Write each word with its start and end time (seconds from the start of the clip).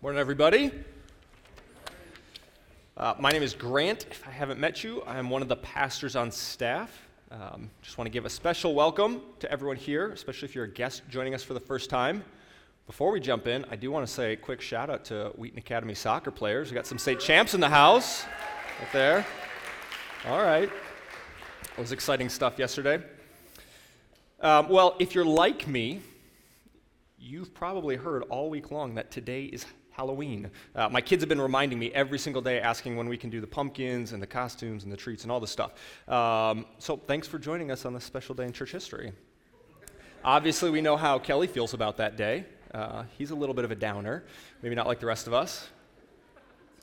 Morning, 0.00 0.20
everybody. 0.20 0.70
Uh, 2.96 3.14
my 3.18 3.32
name 3.32 3.42
is 3.42 3.52
Grant. 3.52 4.06
If 4.08 4.28
I 4.28 4.30
haven't 4.30 4.60
met 4.60 4.84
you, 4.84 5.02
I'm 5.08 5.28
one 5.28 5.42
of 5.42 5.48
the 5.48 5.56
pastors 5.56 6.14
on 6.14 6.30
staff. 6.30 7.08
Um, 7.32 7.68
just 7.82 7.98
want 7.98 8.06
to 8.06 8.12
give 8.12 8.24
a 8.24 8.30
special 8.30 8.76
welcome 8.76 9.22
to 9.40 9.50
everyone 9.50 9.76
here, 9.76 10.12
especially 10.12 10.46
if 10.46 10.54
you're 10.54 10.66
a 10.66 10.72
guest 10.72 11.02
joining 11.10 11.34
us 11.34 11.42
for 11.42 11.52
the 11.52 11.58
first 11.58 11.90
time. 11.90 12.22
Before 12.86 13.10
we 13.10 13.18
jump 13.18 13.48
in, 13.48 13.64
I 13.72 13.74
do 13.74 13.90
want 13.90 14.06
to 14.06 14.12
say 14.12 14.34
a 14.34 14.36
quick 14.36 14.60
shout 14.60 14.88
out 14.88 15.04
to 15.06 15.32
Wheaton 15.34 15.58
Academy 15.58 15.94
soccer 15.94 16.30
players. 16.30 16.70
We 16.70 16.76
got 16.76 16.86
some 16.86 16.98
state 16.98 17.18
champs 17.18 17.54
in 17.54 17.60
the 17.60 17.68
house, 17.68 18.24
right 18.78 18.92
there. 18.92 19.26
All 20.28 20.40
right, 20.40 20.70
it 21.76 21.80
was 21.80 21.90
exciting 21.90 22.28
stuff 22.28 22.56
yesterday. 22.56 23.02
Um, 24.42 24.68
well, 24.68 24.94
if 25.00 25.16
you're 25.16 25.24
like 25.24 25.66
me, 25.66 26.02
you've 27.18 27.52
probably 27.52 27.96
heard 27.96 28.22
all 28.30 28.48
week 28.48 28.70
long 28.70 28.94
that 28.94 29.10
today 29.10 29.46
is 29.46 29.66
Halloween. 29.98 30.48
Uh, 30.76 30.88
my 30.88 31.00
kids 31.00 31.22
have 31.22 31.28
been 31.28 31.40
reminding 31.40 31.76
me 31.76 31.90
every 31.92 32.20
single 32.20 32.40
day, 32.40 32.60
asking 32.60 32.96
when 32.96 33.08
we 33.08 33.16
can 33.16 33.30
do 33.30 33.40
the 33.40 33.48
pumpkins 33.48 34.12
and 34.12 34.22
the 34.22 34.28
costumes 34.28 34.84
and 34.84 34.92
the 34.92 34.96
treats 34.96 35.24
and 35.24 35.32
all 35.32 35.40
this 35.40 35.50
stuff. 35.50 35.72
Um, 36.06 36.66
so 36.78 36.96
thanks 36.96 37.26
for 37.26 37.36
joining 37.36 37.72
us 37.72 37.84
on 37.84 37.94
this 37.94 38.04
special 38.04 38.32
day 38.32 38.44
in 38.44 38.52
church 38.52 38.70
history. 38.70 39.12
Obviously, 40.24 40.70
we 40.70 40.80
know 40.80 40.96
how 40.96 41.18
Kelly 41.18 41.48
feels 41.48 41.74
about 41.74 41.96
that 41.96 42.16
day. 42.16 42.44
Uh, 42.72 43.04
he's 43.18 43.32
a 43.32 43.34
little 43.34 43.56
bit 43.56 43.64
of 43.64 43.72
a 43.72 43.74
downer, 43.74 44.22
maybe 44.62 44.76
not 44.76 44.86
like 44.86 45.00
the 45.00 45.06
rest 45.06 45.26
of 45.26 45.34
us. 45.34 45.68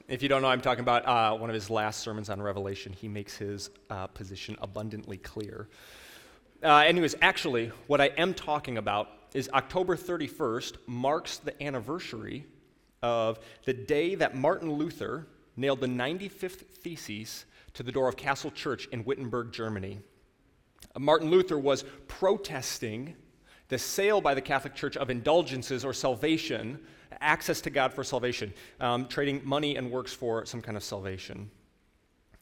If 0.10 0.22
you 0.22 0.28
don't 0.28 0.42
know, 0.42 0.50
I'm 0.50 0.60
talking 0.62 0.82
about 0.82 1.08
uh, 1.08 1.38
one 1.38 1.50
of 1.50 1.54
his 1.54 1.70
last 1.70 2.02
sermons 2.02 2.30
on 2.30 2.42
Revelation. 2.42 2.92
He 2.92 3.08
makes 3.08 3.38
his 3.38 3.70
uh, 3.90 4.08
position 4.08 4.58
abundantly 4.62 5.18
clear. 5.18 5.70
Uh, 6.62 6.80
anyways, 6.80 7.16
actually, 7.22 7.72
what 7.88 8.02
I 8.02 8.08
am 8.18 8.34
talking 8.34 8.78
about 8.78 9.08
is 9.34 9.50
October 9.54 9.96
31st 9.96 10.76
marks 10.88 11.38
the 11.38 11.64
anniversary 11.64 12.46
of 13.06 13.40
the 13.66 13.74
day 13.74 14.16
that 14.16 14.36
Martin 14.36 14.74
Luther 14.74 15.28
nailed 15.56 15.80
the 15.80 15.88
95th 15.88 16.66
Theses 16.82 17.46
to 17.76 17.84
the 17.84 17.92
door 17.92 18.10
of 18.10 18.18
Castle 18.18 18.50
Church 18.50 18.88
in 18.88 19.06
Wittenberg, 19.06 19.52
Germany. 19.52 20.00
Martin 20.98 21.30
Luther 21.30 21.60
was 21.60 21.86
protesting 22.08 23.16
the 23.68 23.78
sale 23.78 24.22
by 24.22 24.34
the 24.34 24.42
Catholic 24.42 24.74
Church 24.74 24.98
of 24.98 25.12
indulgences 25.12 25.86
or 25.86 25.94
salvation, 25.94 26.80
access 27.22 27.62
to 27.62 27.70
God 27.70 27.94
for 27.94 28.04
salvation, 28.04 28.52
um, 28.80 29.08
trading 29.08 29.40
money 29.44 29.76
and 29.76 29.92
works 29.92 30.14
for 30.14 30.44
some 30.46 30.62
kind 30.62 30.76
of 30.76 30.84
salvation. 30.84 31.52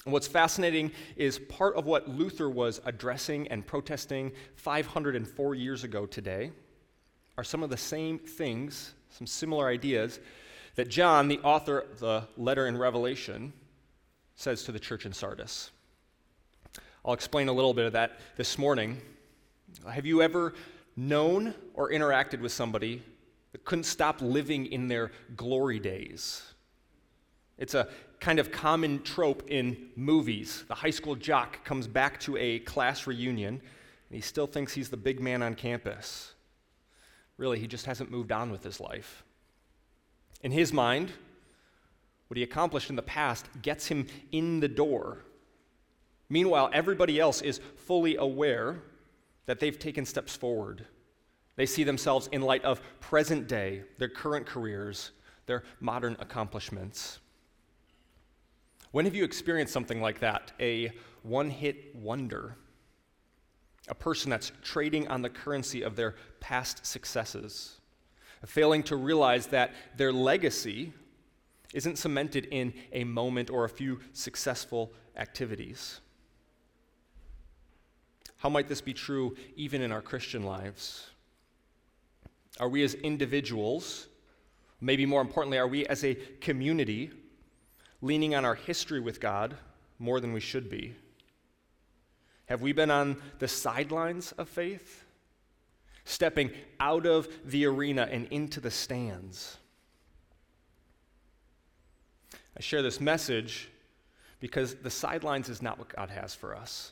And 0.05 0.14
what's 0.14 0.27
fascinating 0.27 0.92
is 1.17 1.39
part 1.39 1.75
of 1.75 1.88
what 1.88 2.08
Luther 2.08 2.50
was 2.50 2.80
addressing 2.86 3.50
and 3.50 3.66
protesting 3.66 4.31
504 4.55 5.55
years 5.55 5.83
ago 5.83 6.05
today 6.05 6.52
are 7.38 7.44
some 7.44 7.64
of 7.64 7.70
the 7.70 7.77
same 7.77 8.17
things, 8.17 8.94
some 9.09 9.27
similar 9.27 9.67
ideas 9.67 10.20
that 10.76 10.90
John, 10.90 11.28
the 11.28 11.40
author 11.40 11.80
of 11.80 12.00
the 12.00 12.24
letter 12.38 12.68
in 12.68 12.78
Revelation, 12.78 13.54
says 14.36 14.64
to 14.64 14.72
the 14.72 14.80
church 14.80 15.06
in 15.06 15.14
Sardis. 15.14 15.72
I'll 17.06 17.14
explain 17.14 17.48
a 17.50 17.54
little 17.54 17.74
bit 17.74 17.86
of 17.86 17.94
that 17.94 18.20
this 18.38 18.58
morning. 18.58 19.02
Have 19.90 20.06
you 20.06 20.22
ever 20.22 20.54
known 20.96 21.54
or 21.74 21.92
interacted 21.92 22.40
with 22.40 22.52
somebody 22.52 23.04
that 23.52 23.66
couldn't 23.66 23.84
stop 23.84 24.22
living 24.22 24.68
in 24.68 24.88
their 24.88 25.12
glory 25.36 25.80
days? 25.80 26.44
It's 27.58 27.74
a 27.74 27.88
kind 28.20 28.40
of 28.40 28.52
common 28.52 29.04
trope 29.04 29.44
in 29.50 29.90
movies. 29.96 30.64
The 30.68 30.76
high 30.76 30.90
school 30.90 31.16
jock 31.16 31.64
comes 31.66 31.88
back 31.88 32.20
to 32.22 32.38
a 32.38 32.60
class 32.60 33.06
reunion 33.06 33.62
and 34.10 34.16
he 34.16 34.22
still 34.22 34.48
thinks 34.48 34.74
he's 34.74 34.90
the 34.90 34.98
big 34.98 35.20
man 35.20 35.44
on 35.44 35.56
campus. 35.56 36.34
Really, 37.38 37.60
he 37.60 37.68
just 37.68 37.86
hasn't 37.86 38.12
moved 38.12 38.32
on 38.32 38.52
with 38.52 38.64
his 38.64 38.80
life. 38.80 39.23
In 40.44 40.52
his 40.52 40.73
mind, 40.73 41.11
what 42.27 42.38
he 42.38 42.44
accomplished 42.44 42.89
in 42.89 42.95
the 42.95 43.02
past 43.02 43.47
gets 43.61 43.88
him 43.88 44.08
in 44.31 44.59
the 44.59 44.67
door. 44.67 45.19
Meanwhile, 46.30 46.69
everybody 46.73 47.19
else 47.19 47.41
is 47.41 47.61
fully 47.75 48.17
aware 48.17 48.82
that 49.45 49.59
they've 49.59 49.77
taken 49.77 50.05
steps 50.05 50.36
forward. 50.36 50.86
They 51.55 51.65
see 51.65 51.83
themselves 51.83 52.27
in 52.32 52.42
light 52.42 52.64
of 52.64 52.82
present 52.99 53.48
day, 53.48 53.83
their 53.99 54.09
current 54.09 54.45
careers, 54.45 55.11
their 55.45 55.64
modern 55.80 56.17
accomplishments. 56.20 57.20
When 58.92 59.05
have 59.05 59.15
you 59.15 59.23
experienced 59.23 59.73
something 59.73 60.02
like 60.02 60.20
that? 60.20 60.52
A 60.59 60.92
one 61.21 61.49
hit 61.49 61.95
wonder? 61.95 62.58
A 63.87 63.95
person 63.95 64.30
that's 64.30 64.52
trading 64.61 65.08
on 65.08 65.21
the 65.21 65.30
currency 65.30 65.83
of 65.83 65.95
their 65.95 66.15
past 66.39 66.86
successes? 66.86 67.80
Failing 68.45 68.83
to 68.83 68.95
realize 68.95 69.48
that 69.48 69.73
their 69.98 70.11
legacy 70.11 70.93
isn't 71.73 71.98
cemented 71.98 72.45
in 72.52 72.73
a 72.92 73.04
moment 73.04 73.49
or 73.49 73.65
a 73.65 73.70
few 73.70 73.99
successful 74.14 74.92
activities. 75.15 75.99
How 78.37 78.49
might 78.49 78.67
this 78.67 78.82
be 78.82 78.93
true 78.93 79.36
even 79.55 79.82
in 79.82 79.92
our 79.92 80.02
Christian 80.02 80.43
lives? 80.43 81.09
Are 82.59 82.70
we 82.70 82.83
as 82.83 82.93
individuals, 82.93 84.08
maybe 84.82 85.05
more 85.05 85.21
importantly, 85.21 85.58
are 85.58 85.67
we 85.67 85.86
as 85.87 86.03
a 86.03 86.15
community 86.42 87.09
leaning 88.02 88.36
on 88.36 88.45
our 88.45 88.55
history 88.55 88.99
with 88.99 89.20
God 89.20 89.55
more 89.98 90.20
than 90.20 90.33
we 90.33 90.42
should 90.42 90.70
be? 90.70 90.93
Have 92.48 92.61
we 92.61 92.73
been 92.73 92.92
on 92.92 93.21
the 93.39 93.48
sidelines 93.48 94.33
of 94.33 94.49
faith? 94.49 95.02
Stepping 96.05 96.52
out 96.80 97.05
of 97.05 97.27
the 97.45 97.65
arena 97.65 98.08
and 98.11 98.27
into 98.27 98.59
the 98.59 98.71
stands. 98.71 99.58
I 102.58 102.61
share 102.61 102.81
this 102.81 103.02
message 103.02 103.69
because 104.39 104.75
the 104.75 104.89
sidelines 104.89 105.49
is 105.49 105.61
not 105.61 105.80
what 105.80 105.95
God 105.95 106.09
has 106.09 106.36
for 106.36 106.55
us. 106.55 106.91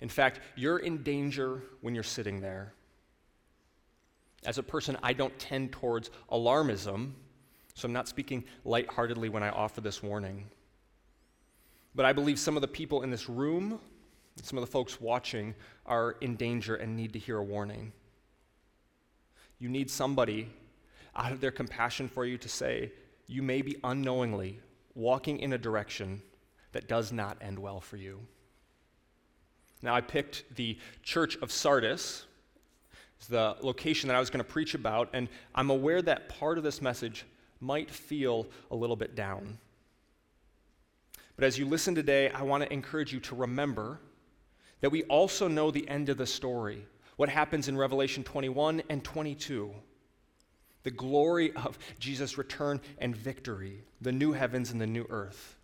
In 0.00 0.08
fact, 0.08 0.40
you're 0.56 0.78
in 0.78 1.02
danger 1.02 1.62
when 1.80 1.94
you're 1.94 2.02
sitting 2.02 2.40
there. 2.40 2.72
As 4.44 4.58
a 4.58 4.62
person, 4.62 4.96
I 5.02 5.12
don't 5.12 5.38
tend 5.38 5.72
towards 5.72 6.10
alarmism, 6.30 7.12
so 7.74 7.86
I'm 7.86 7.92
not 7.92 8.08
speaking 8.08 8.44
lightheartedly 8.64 9.28
when 9.28 9.42
I 9.42 9.50
offer 9.50 9.80
this 9.80 10.02
warning. 10.02 10.46
But 11.94 12.06
I 12.06 12.12
believe 12.12 12.38
some 12.38 12.56
of 12.56 12.62
the 12.62 12.68
people 12.68 13.02
in 13.02 13.10
this 13.10 13.28
room 13.28 13.80
some 14.42 14.58
of 14.58 14.64
the 14.64 14.70
folks 14.70 15.00
watching 15.00 15.54
are 15.86 16.16
in 16.20 16.36
danger 16.36 16.76
and 16.76 16.96
need 16.96 17.12
to 17.12 17.18
hear 17.18 17.38
a 17.38 17.44
warning. 17.44 17.92
You 19.58 19.68
need 19.68 19.90
somebody 19.90 20.48
out 21.14 21.32
of 21.32 21.40
their 21.40 21.50
compassion 21.50 22.08
for 22.08 22.24
you 22.24 22.38
to 22.38 22.48
say, 22.48 22.92
you 23.26 23.42
may 23.42 23.62
be 23.62 23.76
unknowingly 23.84 24.60
walking 24.94 25.38
in 25.38 25.52
a 25.52 25.58
direction 25.58 26.22
that 26.72 26.88
does 26.88 27.12
not 27.12 27.36
end 27.40 27.58
well 27.58 27.80
for 27.80 27.96
you. 27.96 28.20
Now, 29.82 29.94
I 29.94 30.00
picked 30.00 30.56
the 30.56 30.78
church 31.02 31.36
of 31.38 31.50
Sardis 31.50 32.26
as 33.20 33.26
the 33.28 33.56
location 33.60 34.08
that 34.08 34.16
I 34.16 34.20
was 34.20 34.30
going 34.30 34.44
to 34.44 34.50
preach 34.50 34.74
about, 34.74 35.10
and 35.12 35.28
I'm 35.54 35.70
aware 35.70 36.02
that 36.02 36.28
part 36.28 36.58
of 36.58 36.64
this 36.64 36.80
message 36.82 37.24
might 37.60 37.90
feel 37.90 38.46
a 38.70 38.76
little 38.76 38.96
bit 38.96 39.14
down. 39.14 39.58
But 41.36 41.44
as 41.44 41.58
you 41.58 41.66
listen 41.66 41.94
today, 41.94 42.30
I 42.30 42.42
want 42.42 42.62
to 42.62 42.72
encourage 42.72 43.12
you 43.12 43.20
to 43.20 43.34
remember 43.34 44.00
that 44.80 44.90
we 44.90 45.02
also 45.04 45.48
know 45.48 45.70
the 45.70 45.88
end 45.88 46.08
of 46.08 46.16
the 46.16 46.26
story, 46.26 46.86
what 47.16 47.28
happens 47.28 47.68
in 47.68 47.76
Revelation 47.76 48.24
21 48.24 48.82
and 48.88 49.04
22. 49.04 49.74
The 50.82 50.90
glory 50.90 51.52
of 51.56 51.78
Jesus' 51.98 52.38
return 52.38 52.80
and 52.98 53.14
victory, 53.14 53.82
the 54.00 54.12
new 54.12 54.32
heavens 54.32 54.70
and 54.70 54.80
the 54.80 54.86
new 54.86 55.06
earth. 55.10 55.56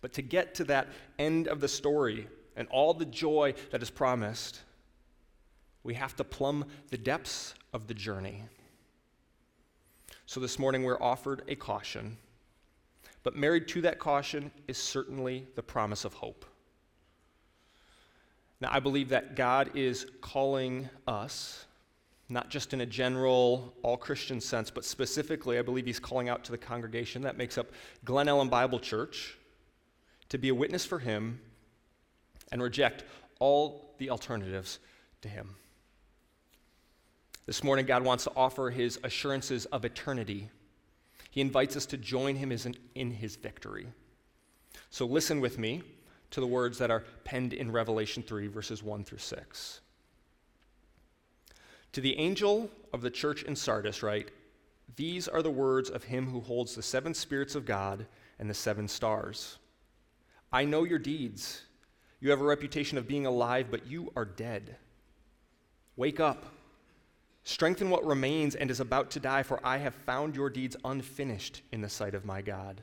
But 0.00 0.12
to 0.14 0.22
get 0.22 0.54
to 0.56 0.64
that 0.64 0.88
end 1.18 1.48
of 1.48 1.60
the 1.60 1.68
story 1.68 2.28
and 2.56 2.68
all 2.68 2.92
the 2.92 3.06
joy 3.06 3.54
that 3.70 3.82
is 3.82 3.90
promised, 3.90 4.60
we 5.82 5.94
have 5.94 6.14
to 6.16 6.24
plumb 6.24 6.66
the 6.90 6.98
depths 6.98 7.54
of 7.72 7.86
the 7.86 7.94
journey. 7.94 8.44
So 10.26 10.40
this 10.40 10.58
morning 10.58 10.84
we're 10.84 11.00
offered 11.00 11.42
a 11.48 11.54
caution, 11.54 12.18
but 13.22 13.34
married 13.34 13.66
to 13.68 13.80
that 13.80 13.98
caution 13.98 14.50
is 14.66 14.76
certainly 14.76 15.46
the 15.54 15.62
promise 15.62 16.04
of 16.04 16.12
hope. 16.12 16.44
Now, 18.60 18.70
I 18.72 18.80
believe 18.80 19.10
that 19.10 19.36
God 19.36 19.70
is 19.76 20.06
calling 20.20 20.88
us, 21.06 21.66
not 22.28 22.50
just 22.50 22.72
in 22.72 22.80
a 22.80 22.86
general, 22.86 23.72
all 23.82 23.96
Christian 23.96 24.40
sense, 24.40 24.70
but 24.70 24.84
specifically, 24.84 25.58
I 25.58 25.62
believe 25.62 25.86
He's 25.86 26.00
calling 26.00 26.28
out 26.28 26.44
to 26.44 26.50
the 26.50 26.58
congregation 26.58 27.22
that 27.22 27.36
makes 27.36 27.56
up 27.56 27.70
Glen 28.04 28.26
Ellyn 28.26 28.50
Bible 28.50 28.80
Church 28.80 29.38
to 30.28 30.38
be 30.38 30.48
a 30.48 30.54
witness 30.54 30.84
for 30.84 30.98
Him 30.98 31.40
and 32.50 32.60
reject 32.60 33.04
all 33.38 33.94
the 33.98 34.10
alternatives 34.10 34.80
to 35.22 35.28
Him. 35.28 35.54
This 37.46 37.62
morning, 37.62 37.86
God 37.86 38.04
wants 38.04 38.24
to 38.24 38.32
offer 38.36 38.70
His 38.70 38.98
assurances 39.04 39.66
of 39.66 39.84
eternity. 39.84 40.50
He 41.30 41.40
invites 41.40 41.76
us 41.76 41.86
to 41.86 41.96
join 41.96 42.36
Him 42.36 42.52
in 42.94 43.10
His 43.12 43.36
victory. 43.36 43.86
So, 44.90 45.06
listen 45.06 45.40
with 45.40 45.58
me 45.58 45.82
to 46.30 46.40
the 46.40 46.46
words 46.46 46.78
that 46.78 46.90
are 46.90 47.04
penned 47.24 47.52
in 47.52 47.70
Revelation 47.70 48.22
3, 48.22 48.48
verses 48.48 48.82
1 48.82 49.04
through 49.04 49.18
6. 49.18 49.80
To 51.92 52.00
the 52.00 52.18
angel 52.18 52.70
of 52.92 53.00
the 53.00 53.10
church 53.10 53.42
in 53.42 53.56
Sardis, 53.56 54.02
write 54.02 54.30
These 54.96 55.26
are 55.26 55.42
the 55.42 55.50
words 55.50 55.88
of 55.88 56.04
him 56.04 56.30
who 56.30 56.40
holds 56.40 56.74
the 56.74 56.82
seven 56.82 57.14
spirits 57.14 57.54
of 57.54 57.64
God 57.64 58.06
and 58.38 58.48
the 58.48 58.54
seven 58.54 58.88
stars. 58.88 59.58
I 60.52 60.64
know 60.64 60.84
your 60.84 60.98
deeds. 60.98 61.62
You 62.20 62.30
have 62.30 62.40
a 62.40 62.44
reputation 62.44 62.98
of 62.98 63.08
being 63.08 63.26
alive, 63.26 63.68
but 63.70 63.86
you 63.86 64.12
are 64.16 64.24
dead. 64.24 64.76
Wake 65.96 66.20
up. 66.20 66.46
Strengthen 67.44 67.88
what 67.90 68.04
remains 68.04 68.54
and 68.54 68.70
is 68.70 68.80
about 68.80 69.10
to 69.12 69.20
die, 69.20 69.42
for 69.42 69.64
I 69.64 69.78
have 69.78 69.94
found 69.94 70.36
your 70.36 70.50
deeds 70.50 70.76
unfinished 70.84 71.62
in 71.72 71.80
the 71.80 71.88
sight 71.88 72.14
of 72.14 72.24
my 72.24 72.42
God. 72.42 72.82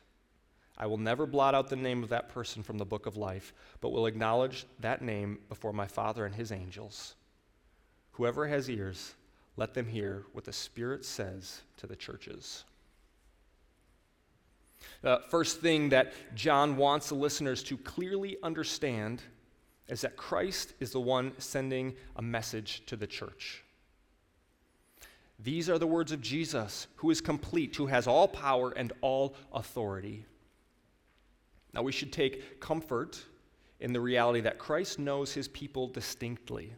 I 0.77 0.87
will 0.87 0.97
never 0.97 1.25
blot 1.25 1.53
out 1.53 1.69
the 1.69 1.75
name 1.75 2.03
of 2.03 2.09
that 2.09 2.29
person 2.29 2.63
from 2.63 2.77
the 2.77 2.85
book 2.85 3.05
of 3.05 3.17
life, 3.17 3.53
but 3.81 3.91
will 3.91 4.07
acknowledge 4.07 4.65
that 4.79 5.01
name 5.01 5.39
before 5.49 5.73
my 5.73 5.87
Father 5.87 6.25
and 6.25 6.33
his 6.33 6.51
angels. 6.51 7.15
Whoever 8.13 8.47
has 8.47 8.69
ears, 8.69 9.13
let 9.57 9.73
them 9.73 9.87
hear 9.87 10.25
what 10.33 10.45
the 10.45 10.53
Spirit 10.53 11.05
says 11.05 11.61
to 11.77 11.87
the 11.87 11.95
churches. 11.95 12.63
The 15.01 15.21
first 15.29 15.61
thing 15.61 15.89
that 15.89 16.13
John 16.35 16.77
wants 16.77 17.09
the 17.09 17.15
listeners 17.15 17.63
to 17.63 17.77
clearly 17.77 18.37
understand 18.41 19.21
is 19.87 20.01
that 20.01 20.17
Christ 20.17 20.73
is 20.79 20.91
the 20.91 20.99
one 20.99 21.33
sending 21.37 21.95
a 22.15 22.21
message 22.21 22.83
to 22.87 22.95
the 22.95 23.07
church. 23.07 23.63
These 25.37 25.69
are 25.69 25.79
the 25.79 25.87
words 25.87 26.11
of 26.11 26.21
Jesus, 26.21 26.87
who 26.97 27.09
is 27.09 27.19
complete, 27.19 27.75
who 27.75 27.87
has 27.87 28.07
all 28.07 28.27
power 28.27 28.71
and 28.71 28.93
all 29.01 29.35
authority. 29.51 30.25
Now, 31.73 31.81
we 31.81 31.91
should 31.91 32.11
take 32.11 32.59
comfort 32.59 33.23
in 33.79 33.93
the 33.93 34.01
reality 34.01 34.41
that 34.41 34.59
Christ 34.59 34.99
knows 34.99 35.33
his 35.33 35.47
people 35.47 35.87
distinctly. 35.87 36.73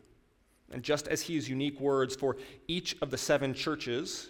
And 0.72 0.84
just 0.84 1.08
as 1.08 1.22
he 1.22 1.36
has 1.36 1.50
unique 1.50 1.80
words 1.80 2.16
for 2.16 2.38
each 2.68 2.96
of 3.02 3.12
the 3.12 3.18
seven 3.18 3.54
churches, 3.54 4.30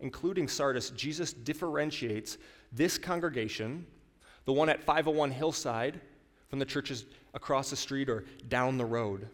including 0.00 0.48
Sardis, 0.48 0.90
Jesus 0.90 1.32
differentiates 1.32 2.38
this 2.72 2.98
congregation, 2.98 3.86
the 4.44 4.52
one 4.52 4.68
at 4.68 4.82
501 4.82 5.30
Hillside, 5.30 6.00
from 6.48 6.58
the 6.58 6.64
churches 6.64 7.06
across 7.34 7.70
the 7.70 7.76
street 7.76 8.08
or 8.08 8.24
down 8.48 8.78
the 8.78 8.84
road. 8.84 9.28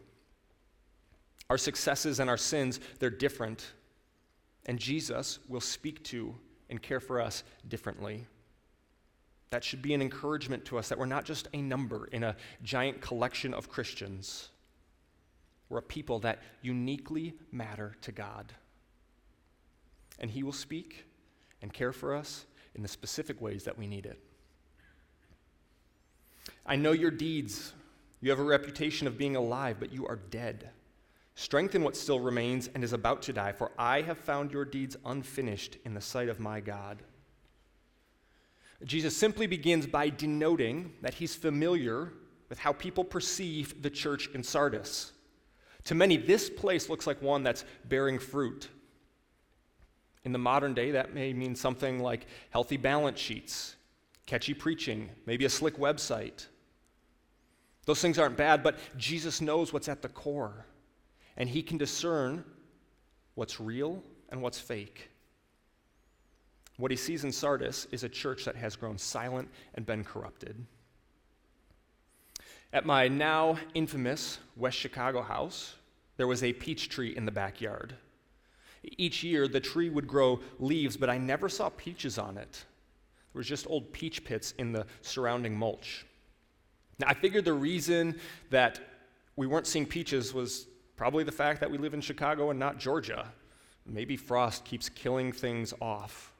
Our 1.50 1.58
successes 1.58 2.20
and 2.20 2.30
our 2.30 2.38
sins, 2.38 2.80
they're 2.98 3.10
different. 3.10 3.72
And 4.66 4.78
Jesus 4.78 5.38
will 5.48 5.60
speak 5.60 6.02
to 6.04 6.34
and 6.70 6.80
care 6.80 7.00
for 7.00 7.20
us 7.20 7.44
differently. 7.68 8.26
That 9.52 9.62
should 9.62 9.82
be 9.82 9.92
an 9.92 10.00
encouragement 10.00 10.64
to 10.64 10.78
us 10.78 10.88
that 10.88 10.98
we're 10.98 11.04
not 11.04 11.26
just 11.26 11.46
a 11.52 11.60
number 11.60 12.06
in 12.06 12.24
a 12.24 12.36
giant 12.62 13.02
collection 13.02 13.52
of 13.52 13.68
Christians. 13.68 14.48
We're 15.68 15.80
a 15.80 15.82
people 15.82 16.20
that 16.20 16.38
uniquely 16.62 17.34
matter 17.52 17.94
to 18.00 18.12
God. 18.12 18.54
And 20.18 20.30
He 20.30 20.42
will 20.42 20.54
speak 20.54 21.04
and 21.60 21.70
care 21.70 21.92
for 21.92 22.14
us 22.14 22.46
in 22.74 22.80
the 22.80 22.88
specific 22.88 23.42
ways 23.42 23.64
that 23.64 23.76
we 23.76 23.86
need 23.86 24.06
it. 24.06 24.18
I 26.64 26.76
know 26.76 26.92
your 26.92 27.10
deeds. 27.10 27.74
You 28.22 28.30
have 28.30 28.40
a 28.40 28.44
reputation 28.44 29.06
of 29.06 29.18
being 29.18 29.36
alive, 29.36 29.76
but 29.78 29.92
you 29.92 30.06
are 30.06 30.16
dead. 30.16 30.70
Strengthen 31.34 31.84
what 31.84 31.94
still 31.94 32.20
remains 32.20 32.70
and 32.74 32.82
is 32.82 32.94
about 32.94 33.20
to 33.24 33.34
die, 33.34 33.52
for 33.52 33.70
I 33.78 34.00
have 34.00 34.16
found 34.16 34.50
your 34.50 34.64
deeds 34.64 34.96
unfinished 35.04 35.76
in 35.84 35.92
the 35.92 36.00
sight 36.00 36.30
of 36.30 36.40
my 36.40 36.60
God. 36.60 37.02
Jesus 38.84 39.16
simply 39.16 39.46
begins 39.46 39.86
by 39.86 40.08
denoting 40.08 40.92
that 41.02 41.14
he's 41.14 41.34
familiar 41.34 42.12
with 42.48 42.58
how 42.58 42.72
people 42.72 43.04
perceive 43.04 43.82
the 43.82 43.90
church 43.90 44.28
in 44.34 44.42
Sardis. 44.42 45.12
To 45.84 45.94
many, 45.94 46.16
this 46.16 46.50
place 46.50 46.88
looks 46.88 47.06
like 47.06 47.22
one 47.22 47.42
that's 47.42 47.64
bearing 47.86 48.18
fruit. 48.18 48.68
In 50.24 50.32
the 50.32 50.38
modern 50.38 50.74
day, 50.74 50.92
that 50.92 51.14
may 51.14 51.32
mean 51.32 51.54
something 51.54 52.00
like 52.00 52.26
healthy 52.50 52.76
balance 52.76 53.18
sheets, 53.18 53.76
catchy 54.26 54.54
preaching, 54.54 55.10
maybe 55.26 55.44
a 55.44 55.50
slick 55.50 55.76
website. 55.78 56.46
Those 57.86 58.00
things 58.00 58.18
aren't 58.18 58.36
bad, 58.36 58.62
but 58.62 58.78
Jesus 58.96 59.40
knows 59.40 59.72
what's 59.72 59.88
at 59.88 60.02
the 60.02 60.08
core 60.08 60.66
and 61.36 61.48
he 61.48 61.62
can 61.62 61.78
discern 61.78 62.44
what's 63.34 63.60
real 63.60 64.02
and 64.28 64.42
what's 64.42 64.60
fake. 64.60 65.10
What 66.82 66.90
he 66.90 66.96
sees 66.96 67.22
in 67.22 67.30
Sardis 67.30 67.86
is 67.92 68.02
a 68.02 68.08
church 68.08 68.44
that 68.44 68.56
has 68.56 68.74
grown 68.74 68.98
silent 68.98 69.48
and 69.74 69.86
been 69.86 70.02
corrupted. 70.02 70.66
At 72.72 72.84
my 72.84 73.06
now 73.06 73.56
infamous 73.72 74.40
West 74.56 74.78
Chicago 74.78 75.22
house, 75.22 75.76
there 76.16 76.26
was 76.26 76.42
a 76.42 76.52
peach 76.52 76.88
tree 76.88 77.14
in 77.16 77.24
the 77.24 77.30
backyard. 77.30 77.94
Each 78.98 79.22
year, 79.22 79.46
the 79.46 79.60
tree 79.60 79.90
would 79.90 80.08
grow 80.08 80.40
leaves, 80.58 80.96
but 80.96 81.08
I 81.08 81.18
never 81.18 81.48
saw 81.48 81.68
peaches 81.68 82.18
on 82.18 82.36
it. 82.36 82.64
There 83.32 83.38
was 83.38 83.46
just 83.46 83.68
old 83.68 83.92
peach 83.92 84.24
pits 84.24 84.52
in 84.58 84.72
the 84.72 84.84
surrounding 85.02 85.56
mulch. 85.56 86.04
Now, 86.98 87.06
I 87.06 87.14
figured 87.14 87.44
the 87.44 87.52
reason 87.52 88.18
that 88.50 88.80
we 89.36 89.46
weren't 89.46 89.68
seeing 89.68 89.86
peaches 89.86 90.34
was 90.34 90.66
Probably 90.96 91.24
the 91.24 91.32
fact 91.32 91.60
that 91.60 91.70
we 91.70 91.78
live 91.78 91.94
in 91.94 92.00
Chicago 92.00 92.50
and 92.50 92.58
not 92.58 92.78
Georgia. 92.78 93.32
Maybe 93.86 94.16
frost 94.16 94.64
keeps 94.64 94.88
killing 94.88 95.32
things 95.32 95.72
off. 95.80 96.31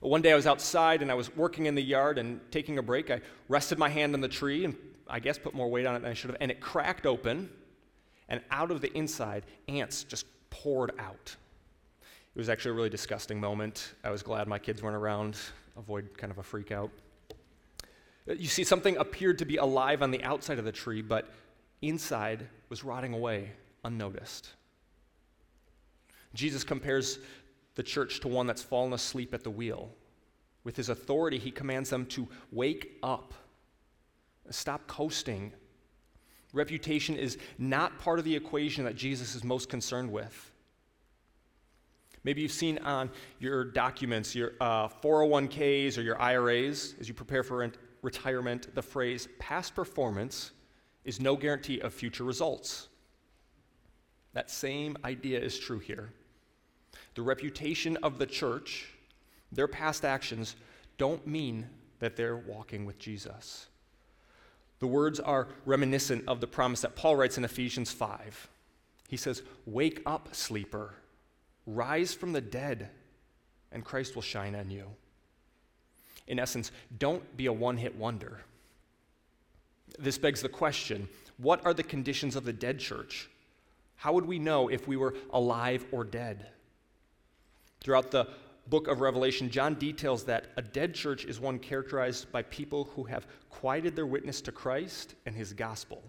One 0.00 0.22
day 0.22 0.32
I 0.32 0.36
was 0.36 0.46
outside 0.46 1.02
and 1.02 1.10
I 1.10 1.14
was 1.14 1.34
working 1.34 1.66
in 1.66 1.74
the 1.74 1.82
yard 1.82 2.18
and 2.18 2.40
taking 2.52 2.78
a 2.78 2.82
break. 2.82 3.10
I 3.10 3.20
rested 3.48 3.78
my 3.78 3.88
hand 3.88 4.14
on 4.14 4.20
the 4.20 4.28
tree 4.28 4.64
and 4.64 4.76
I 5.08 5.18
guess 5.20 5.38
put 5.38 5.54
more 5.54 5.68
weight 5.68 5.86
on 5.86 5.96
it 5.96 6.00
than 6.00 6.10
I 6.10 6.14
should 6.14 6.30
have, 6.30 6.36
and 6.40 6.50
it 6.50 6.60
cracked 6.60 7.06
open, 7.06 7.48
and 8.28 8.42
out 8.50 8.70
of 8.70 8.80
the 8.80 8.92
inside, 8.92 9.44
ants 9.66 10.04
just 10.04 10.26
poured 10.50 10.92
out. 10.98 11.34
It 12.34 12.38
was 12.38 12.48
actually 12.48 12.72
a 12.72 12.74
really 12.74 12.90
disgusting 12.90 13.40
moment. 13.40 13.94
I 14.04 14.10
was 14.10 14.22
glad 14.22 14.46
my 14.48 14.58
kids 14.58 14.82
weren't 14.82 14.96
around, 14.96 15.36
avoid 15.76 16.16
kind 16.18 16.30
of 16.30 16.38
a 16.38 16.42
freak 16.42 16.70
out. 16.70 16.90
Uh, 18.28 18.34
you 18.34 18.48
see, 18.48 18.64
something 18.64 18.96
appeared 18.98 19.38
to 19.38 19.46
be 19.46 19.56
alive 19.56 20.02
on 20.02 20.10
the 20.10 20.22
outside 20.22 20.58
of 20.58 20.64
the 20.64 20.72
tree, 20.72 21.00
but 21.00 21.32
inside 21.80 22.46
was 22.68 22.84
rotting 22.84 23.14
away 23.14 23.50
unnoticed. 23.84 24.50
Jesus 26.34 26.64
compares 26.64 27.18
the 27.78 27.82
church 27.84 28.18
to 28.18 28.26
one 28.26 28.48
that's 28.48 28.60
fallen 28.60 28.92
asleep 28.92 29.32
at 29.32 29.44
the 29.44 29.50
wheel. 29.50 29.88
With 30.64 30.76
his 30.76 30.88
authority, 30.88 31.38
he 31.38 31.52
commands 31.52 31.88
them 31.88 32.06
to 32.06 32.26
wake 32.50 32.98
up, 33.04 33.32
stop 34.50 34.88
coasting. 34.88 35.52
Reputation 36.52 37.14
is 37.14 37.38
not 37.56 37.96
part 38.00 38.18
of 38.18 38.24
the 38.24 38.34
equation 38.34 38.84
that 38.84 38.96
Jesus 38.96 39.36
is 39.36 39.44
most 39.44 39.68
concerned 39.68 40.10
with. 40.10 40.50
Maybe 42.24 42.42
you've 42.42 42.50
seen 42.50 42.78
on 42.78 43.10
your 43.38 43.66
documents, 43.66 44.34
your 44.34 44.54
uh, 44.60 44.88
401ks 44.88 45.98
or 45.98 46.02
your 46.02 46.20
IRAs, 46.20 46.96
as 46.98 47.06
you 47.06 47.14
prepare 47.14 47.44
for 47.44 47.70
retirement, 48.02 48.74
the 48.74 48.82
phrase 48.82 49.28
past 49.38 49.76
performance 49.76 50.50
is 51.04 51.20
no 51.20 51.36
guarantee 51.36 51.78
of 51.78 51.94
future 51.94 52.24
results. 52.24 52.88
That 54.32 54.50
same 54.50 54.96
idea 55.04 55.38
is 55.38 55.56
true 55.56 55.78
here. 55.78 56.12
The 57.18 57.24
reputation 57.24 57.96
of 58.04 58.18
the 58.18 58.26
church, 58.26 58.86
their 59.50 59.66
past 59.66 60.04
actions, 60.04 60.54
don't 60.98 61.26
mean 61.26 61.66
that 61.98 62.14
they're 62.14 62.36
walking 62.36 62.84
with 62.84 63.00
Jesus. 63.00 63.66
The 64.78 64.86
words 64.86 65.18
are 65.18 65.48
reminiscent 65.66 66.28
of 66.28 66.40
the 66.40 66.46
promise 66.46 66.82
that 66.82 66.94
Paul 66.94 67.16
writes 67.16 67.36
in 67.36 67.42
Ephesians 67.42 67.90
5. 67.90 68.48
He 69.08 69.16
says, 69.16 69.42
Wake 69.66 70.00
up, 70.06 70.32
sleeper, 70.32 70.94
rise 71.66 72.14
from 72.14 72.32
the 72.32 72.40
dead, 72.40 72.88
and 73.72 73.84
Christ 73.84 74.14
will 74.14 74.22
shine 74.22 74.54
on 74.54 74.70
you. 74.70 74.84
In 76.28 76.38
essence, 76.38 76.70
don't 77.00 77.36
be 77.36 77.46
a 77.46 77.52
one 77.52 77.78
hit 77.78 77.96
wonder. 77.96 78.42
This 79.98 80.18
begs 80.18 80.40
the 80.40 80.48
question 80.48 81.08
what 81.36 81.66
are 81.66 81.74
the 81.74 81.82
conditions 81.82 82.36
of 82.36 82.44
the 82.44 82.52
dead 82.52 82.78
church? 82.78 83.28
How 83.96 84.12
would 84.12 84.26
we 84.26 84.38
know 84.38 84.68
if 84.68 84.86
we 84.86 84.96
were 84.96 85.16
alive 85.32 85.84
or 85.90 86.04
dead? 86.04 86.46
Throughout 87.80 88.10
the 88.10 88.28
book 88.68 88.88
of 88.88 89.00
Revelation, 89.00 89.50
John 89.50 89.74
details 89.74 90.24
that 90.24 90.46
a 90.56 90.62
dead 90.62 90.94
church 90.94 91.24
is 91.24 91.40
one 91.40 91.58
characterized 91.58 92.30
by 92.32 92.42
people 92.42 92.84
who 92.94 93.04
have 93.04 93.26
quieted 93.48 93.96
their 93.96 94.06
witness 94.06 94.40
to 94.42 94.52
Christ 94.52 95.14
and 95.26 95.34
his 95.34 95.52
gospel, 95.52 96.02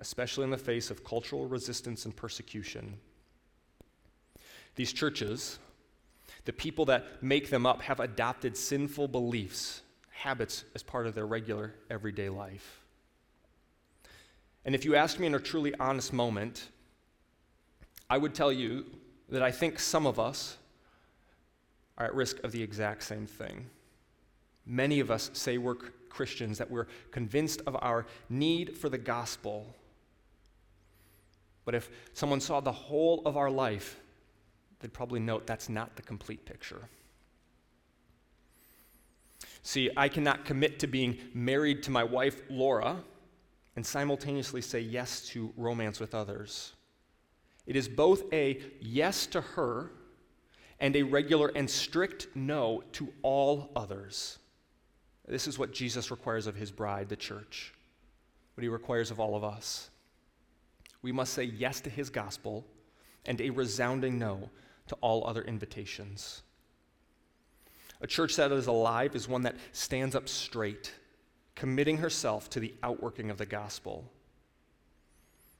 especially 0.00 0.44
in 0.44 0.50
the 0.50 0.56
face 0.56 0.90
of 0.90 1.04
cultural 1.04 1.46
resistance 1.46 2.04
and 2.04 2.16
persecution. 2.16 2.98
These 4.76 4.92
churches, 4.92 5.58
The 6.44 6.52
people 6.52 6.86
that 6.86 7.22
make 7.22 7.50
them 7.50 7.66
up 7.66 7.82
have 7.82 8.00
adopted 8.00 8.56
sinful 8.56 9.08
beliefs, 9.08 9.82
habits 10.10 10.64
as 10.74 10.82
part 10.82 11.06
of 11.06 11.14
their 11.14 11.26
regular 11.26 11.74
everyday 11.90 12.28
life. 12.28 12.80
And 14.64 14.74
if 14.74 14.84
you 14.84 14.94
ask 14.94 15.18
me 15.18 15.26
in 15.26 15.34
a 15.34 15.40
truly 15.40 15.74
honest 15.76 16.12
moment, 16.12 16.68
I 18.08 18.18
would 18.18 18.34
tell 18.34 18.52
you 18.52 18.86
that 19.28 19.42
I 19.42 19.50
think 19.50 19.78
some 19.78 20.06
of 20.06 20.18
us 20.18 20.56
are 22.00 22.06
at 22.06 22.14
risk 22.14 22.42
of 22.42 22.50
the 22.50 22.62
exact 22.62 23.02
same 23.02 23.26
thing. 23.26 23.66
Many 24.66 25.00
of 25.00 25.10
us 25.10 25.30
say 25.34 25.58
we're 25.58 25.76
Christians, 26.08 26.58
that 26.58 26.70
we're 26.70 26.86
convinced 27.12 27.60
of 27.66 27.76
our 27.80 28.06
need 28.28 28.76
for 28.76 28.88
the 28.88 28.98
gospel. 28.98 29.76
But 31.64 31.74
if 31.74 31.90
someone 32.14 32.40
saw 32.40 32.60
the 32.60 32.72
whole 32.72 33.22
of 33.26 33.36
our 33.36 33.50
life, 33.50 34.00
they'd 34.80 34.92
probably 34.92 35.20
note 35.20 35.46
that's 35.46 35.68
not 35.68 35.94
the 35.94 36.02
complete 36.02 36.44
picture. 36.46 36.88
See, 39.62 39.90
I 39.94 40.08
cannot 40.08 40.46
commit 40.46 40.78
to 40.80 40.86
being 40.86 41.18
married 41.34 41.82
to 41.82 41.90
my 41.90 42.02
wife, 42.02 42.40
Laura, 42.48 42.96
and 43.76 43.84
simultaneously 43.84 44.62
say 44.62 44.80
yes 44.80 45.26
to 45.28 45.52
romance 45.56 46.00
with 46.00 46.14
others. 46.14 46.72
It 47.66 47.76
is 47.76 47.88
both 47.88 48.24
a 48.32 48.60
yes 48.80 49.26
to 49.26 49.42
her 49.42 49.92
and 50.80 50.96
a 50.96 51.02
regular 51.02 51.52
and 51.54 51.68
strict 51.68 52.28
no 52.34 52.82
to 52.92 53.12
all 53.22 53.70
others. 53.76 54.38
This 55.28 55.46
is 55.46 55.58
what 55.58 55.72
Jesus 55.72 56.10
requires 56.10 56.46
of 56.46 56.56
his 56.56 56.70
bride, 56.70 57.08
the 57.08 57.16
church, 57.16 57.72
what 58.54 58.62
he 58.62 58.68
requires 58.68 59.10
of 59.10 59.20
all 59.20 59.36
of 59.36 59.44
us. 59.44 59.90
We 61.02 61.12
must 61.12 61.34
say 61.34 61.44
yes 61.44 61.80
to 61.82 61.90
his 61.90 62.10
gospel 62.10 62.66
and 63.26 63.40
a 63.40 63.50
resounding 63.50 64.18
no 64.18 64.50
to 64.88 64.96
all 64.96 65.26
other 65.26 65.42
invitations. 65.42 66.42
A 68.00 68.06
church 68.06 68.36
that 68.36 68.50
is 68.50 68.66
alive 68.66 69.14
is 69.14 69.28
one 69.28 69.42
that 69.42 69.56
stands 69.72 70.16
up 70.16 70.28
straight, 70.28 70.92
committing 71.54 71.98
herself 71.98 72.48
to 72.50 72.60
the 72.60 72.74
outworking 72.82 73.30
of 73.30 73.36
the 73.36 73.46
gospel. 73.46 74.10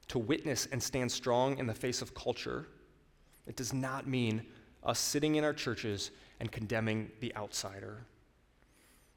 To 0.09 0.19
witness 0.19 0.67
and 0.71 0.81
stand 0.81 1.11
strong 1.11 1.59
in 1.59 1.67
the 1.67 1.73
face 1.73 2.01
of 2.01 2.15
culture, 2.15 2.67
it 3.45 3.55
does 3.55 3.73
not 3.73 4.07
mean 4.07 4.45
us 4.83 4.99
sitting 4.99 5.35
in 5.35 5.43
our 5.43 5.53
churches 5.53 6.11
and 6.39 6.51
condemning 6.51 7.11
the 7.19 7.35
outsider. 7.35 8.05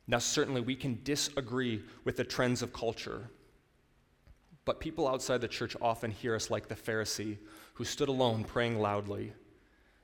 Now, 0.06 0.18
certainly, 0.18 0.60
we 0.60 0.76
can 0.76 1.00
disagree 1.02 1.82
with 2.04 2.16
the 2.16 2.24
trends 2.24 2.60
of 2.62 2.72
culture, 2.72 3.30
but 4.64 4.80
people 4.80 5.08
outside 5.08 5.40
the 5.40 5.48
church 5.48 5.76
often 5.80 6.10
hear 6.10 6.34
us 6.34 6.50
like 6.50 6.68
the 6.68 6.74
Pharisee 6.74 7.38
who 7.74 7.84
stood 7.84 8.08
alone 8.08 8.44
praying 8.44 8.78
loudly 8.80 9.32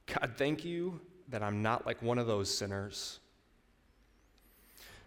God, 0.07 0.33
thank 0.37 0.64
you 0.64 1.00
that 1.29 1.43
I'm 1.43 1.62
not 1.62 1.87
like 1.87 2.02
one 2.02 2.19
of 2.19 2.26
those 2.26 2.52
sinners. 2.52 3.21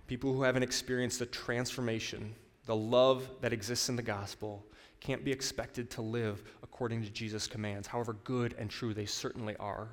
People 0.08 0.34
who 0.34 0.44
haven't 0.44 0.64
experienced 0.64 1.20
the 1.20 1.26
transformation, 1.26 2.34
the 2.66 2.76
love 2.76 3.30
that 3.42 3.52
exists 3.52 3.90
in 3.90 3.96
the 3.96 4.02
gospel, 4.02 4.66
can't 5.02 5.26
be 5.26 5.32
expected 5.32 5.90
to 5.92 6.02
live 6.02 6.42
according 6.62 7.04
to 7.04 7.10
Jesus' 7.10 7.48
commands, 7.48 7.88
however 7.88 8.14
good 8.24 8.56
and 8.58 8.70
true 8.70 8.94
they 8.94 9.06
certainly 9.06 9.58
are. 9.58 9.90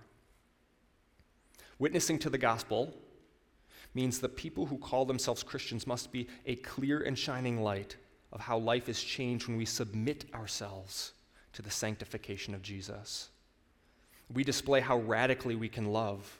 Witnessing 1.81 2.19
to 2.19 2.31
the 2.31 2.39
gospel 2.39 2.95
means 3.95 4.21
the 4.21 4.29
people 4.29 4.67
who 4.67 4.77
call 4.77 5.07
themselves 5.07 5.43
Christians 5.43 5.87
must 5.87 6.13
be 6.13 6.29
a 6.45 6.57
clear 6.57 7.01
and 7.01 7.19
shining 7.19 7.63
light 7.63 7.97
of 8.33 8.41
how 8.41 8.59
life 8.59 8.89
is 8.89 9.03
changed 9.03 9.49
when 9.49 9.57
we 9.57 9.65
submit 9.65 10.27
ourselves 10.35 11.15
to 11.55 11.63
the 11.63 11.71
sanctification 11.71 12.55
of 12.55 12.61
Jesus. 12.61 13.31
We 14.33 14.45
display 14.45 14.81
how 14.81 14.99
radically 14.99 15.57
we 15.57 15.71
can 15.71 15.87
love, 15.87 16.39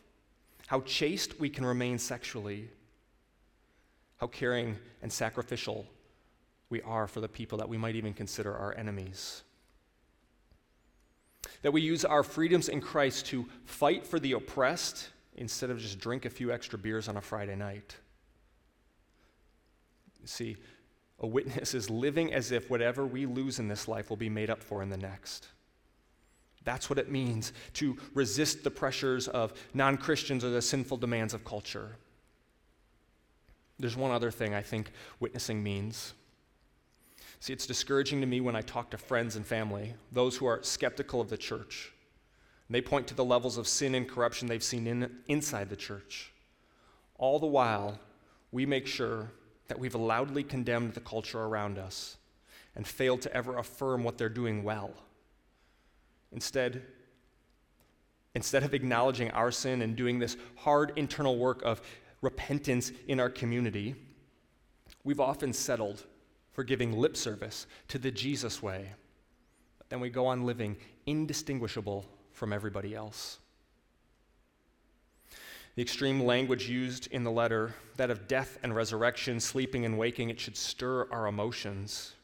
how 0.67 0.83
chaste 0.83 1.41
we 1.41 1.49
can 1.49 1.65
remain 1.65 1.99
sexually, 1.99 2.69
how 4.19 4.27
caring 4.27 4.77
and 5.01 5.11
sacrificial 5.11 5.87
we 6.69 6.83
are 6.83 7.09
for 7.09 7.23
the 7.23 7.29
people 7.29 7.57
that 7.59 7.69
we 7.69 7.79
might 7.79 7.97
even 7.97 8.13
consider 8.13 8.55
our 8.55 8.77
enemies. 8.77 9.43
That 11.63 11.73
we 11.73 11.81
use 11.81 12.05
our 12.05 12.23
freedoms 12.23 12.69
in 12.69 12.83
Christ 12.83 13.27
to 13.27 13.49
fight 13.65 14.07
for 14.07 14.21
the 14.21 14.33
oppressed 14.33 15.09
instead 15.41 15.71
of 15.71 15.79
just 15.79 15.99
drink 15.99 16.27
a 16.27 16.31
few 16.31 16.53
extra 16.53 16.79
beers 16.79 17.09
on 17.09 17.17
a 17.17 17.21
Friday 17.21 17.57
night. 17.57 17.97
See, 20.27 20.59
a 21.19 21.27
witness 21.27 21.75
is 21.75 21.91
living 21.91 22.33
as 22.33 22.53
if 22.53 22.71
whatever 22.71 23.07
we 23.07 23.27
lose 23.27 23.59
in 23.59 23.67
this 23.67 23.89
life 23.89 24.11
will 24.11 24.17
be 24.17 24.29
made 24.29 24.51
up 24.51 24.63
for 24.63 24.83
in 24.83 24.91
the 24.91 24.97
next. 24.99 25.49
That's 26.63 26.91
what 26.91 26.99
it 26.99 27.11
means 27.11 27.55
to 27.75 27.97
resist 28.15 28.63
the 28.63 28.71
pressures 28.71 29.29
of 29.29 29.55
non 29.73 29.97
Christians 29.97 30.45
or 30.45 30.51
the 30.51 30.61
sinful 30.61 30.99
demands 30.99 31.33
of 31.33 31.43
culture. 31.43 31.97
There's 33.79 33.97
one 33.97 34.11
other 34.11 34.31
thing 34.31 34.55
I 34.55 34.61
think 34.61 34.93
witnessing 35.21 35.63
means. 35.63 36.13
See, 37.41 37.55
it's 37.55 37.67
discouraging 37.67 38.21
to 38.21 38.27
me 38.27 38.43
when 38.43 38.55
I 38.55 38.61
talk 38.61 38.91
to 38.91 38.99
friends 38.99 39.37
and 39.37 39.47
family, 39.47 39.95
those 40.13 40.37
who 40.37 40.45
are 40.45 40.63
skeptical 40.63 41.23
of 41.23 41.31
the 41.31 41.39
church. 41.39 41.95
And 42.71 42.77
they 42.77 42.83
point 42.83 43.09
to 43.09 43.15
the 43.15 43.25
levels 43.25 43.59
of 43.59 43.67
sin 43.67 43.97
and 43.97 44.09
corruption 44.09 44.47
they've 44.47 44.63
seen 44.63 44.87
in, 44.87 45.11
inside 45.27 45.71
the 45.71 45.77
church. 45.77 46.31
All 47.19 47.41
the 47.41 47.47
while, 47.47 47.99
we 48.53 48.65
make 48.65 48.87
sure 48.87 49.33
that 49.67 49.81
we've 49.81 49.97
loudly 49.97 50.45
condemned 50.45 50.95
the 50.95 51.01
culture 51.01 51.41
around 51.41 51.79
us 51.79 52.17
and 52.77 52.87
failed 52.87 53.23
to 53.23 53.35
ever 53.35 53.59
affirm 53.59 54.05
what 54.05 54.19
they're 54.19 54.29
doing 54.29 54.63
well. 54.63 54.93
Instead, 56.31 56.85
instead 58.37 58.63
of 58.63 58.73
acknowledging 58.73 59.33
our 59.33 59.51
sin 59.51 59.83
and 59.83 59.97
doing 59.97 60.21
this 60.21 60.37
hard 60.55 60.93
internal 60.95 61.39
work 61.39 61.63
of 61.65 61.83
repentance 62.23 62.93
in 63.09 63.19
our 63.19 63.31
community, 63.31 63.97
we've 65.03 65.19
often 65.19 65.53
settled 65.53 66.05
for 66.53 66.63
giving 66.63 66.97
lip 66.97 67.17
service 67.17 67.67
to 67.89 67.99
the 67.99 68.13
Jesus 68.13 68.63
way. 68.63 68.93
But 69.79 69.89
then 69.89 69.99
we 69.99 70.09
go 70.09 70.27
on 70.27 70.47
living 70.47 70.77
indistinguishable 71.07 72.07
from 72.41 72.55
everybody 72.55 72.95
else. 72.95 73.39
The 75.77 75.83
extreme 75.83 76.25
language 76.25 76.71
used 76.71 77.07
in 77.09 77.23
the 77.23 77.31
letter, 77.31 77.75
that 77.97 78.11
of 78.11 78.29
death 78.29 78.59
and 78.63 78.75
resurrection, 78.75 79.41
sleeping 79.41 79.85
and 79.85 79.99
waking, 79.99 80.31
it 80.31 80.41
should 80.41 80.57
stir 80.57 81.07
our 81.11 81.27
emotions. 81.27 82.15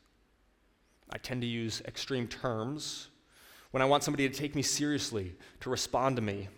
I 1.11 1.19
tend 1.19 1.43
to 1.43 1.47
use 1.47 1.83
extreme 1.85 2.29
terms 2.29 3.09
when 3.73 3.83
I 3.83 3.85
want 3.85 4.05
somebody 4.05 4.27
to 4.27 4.35
take 4.35 4.55
me 4.55 4.63
seriously, 4.63 5.35
to 5.61 5.69
respond 5.69 6.17
to 6.17 6.23
me. 6.23 6.49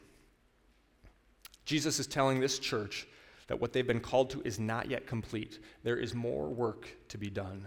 Jesus 1.65 1.99
is 1.99 2.07
telling 2.07 2.39
this 2.39 2.61
church 2.61 3.09
that 3.49 3.61
what 3.61 3.73
they've 3.73 3.85
been 3.85 3.99
called 3.99 4.31
to 4.31 4.43
is 4.43 4.61
not 4.61 4.89
yet 4.89 5.05
complete. 5.05 5.59
There 5.83 5.97
is 5.97 6.15
more 6.15 6.49
work 6.49 6.97
to 7.09 7.19
be 7.19 7.29
done. 7.29 7.67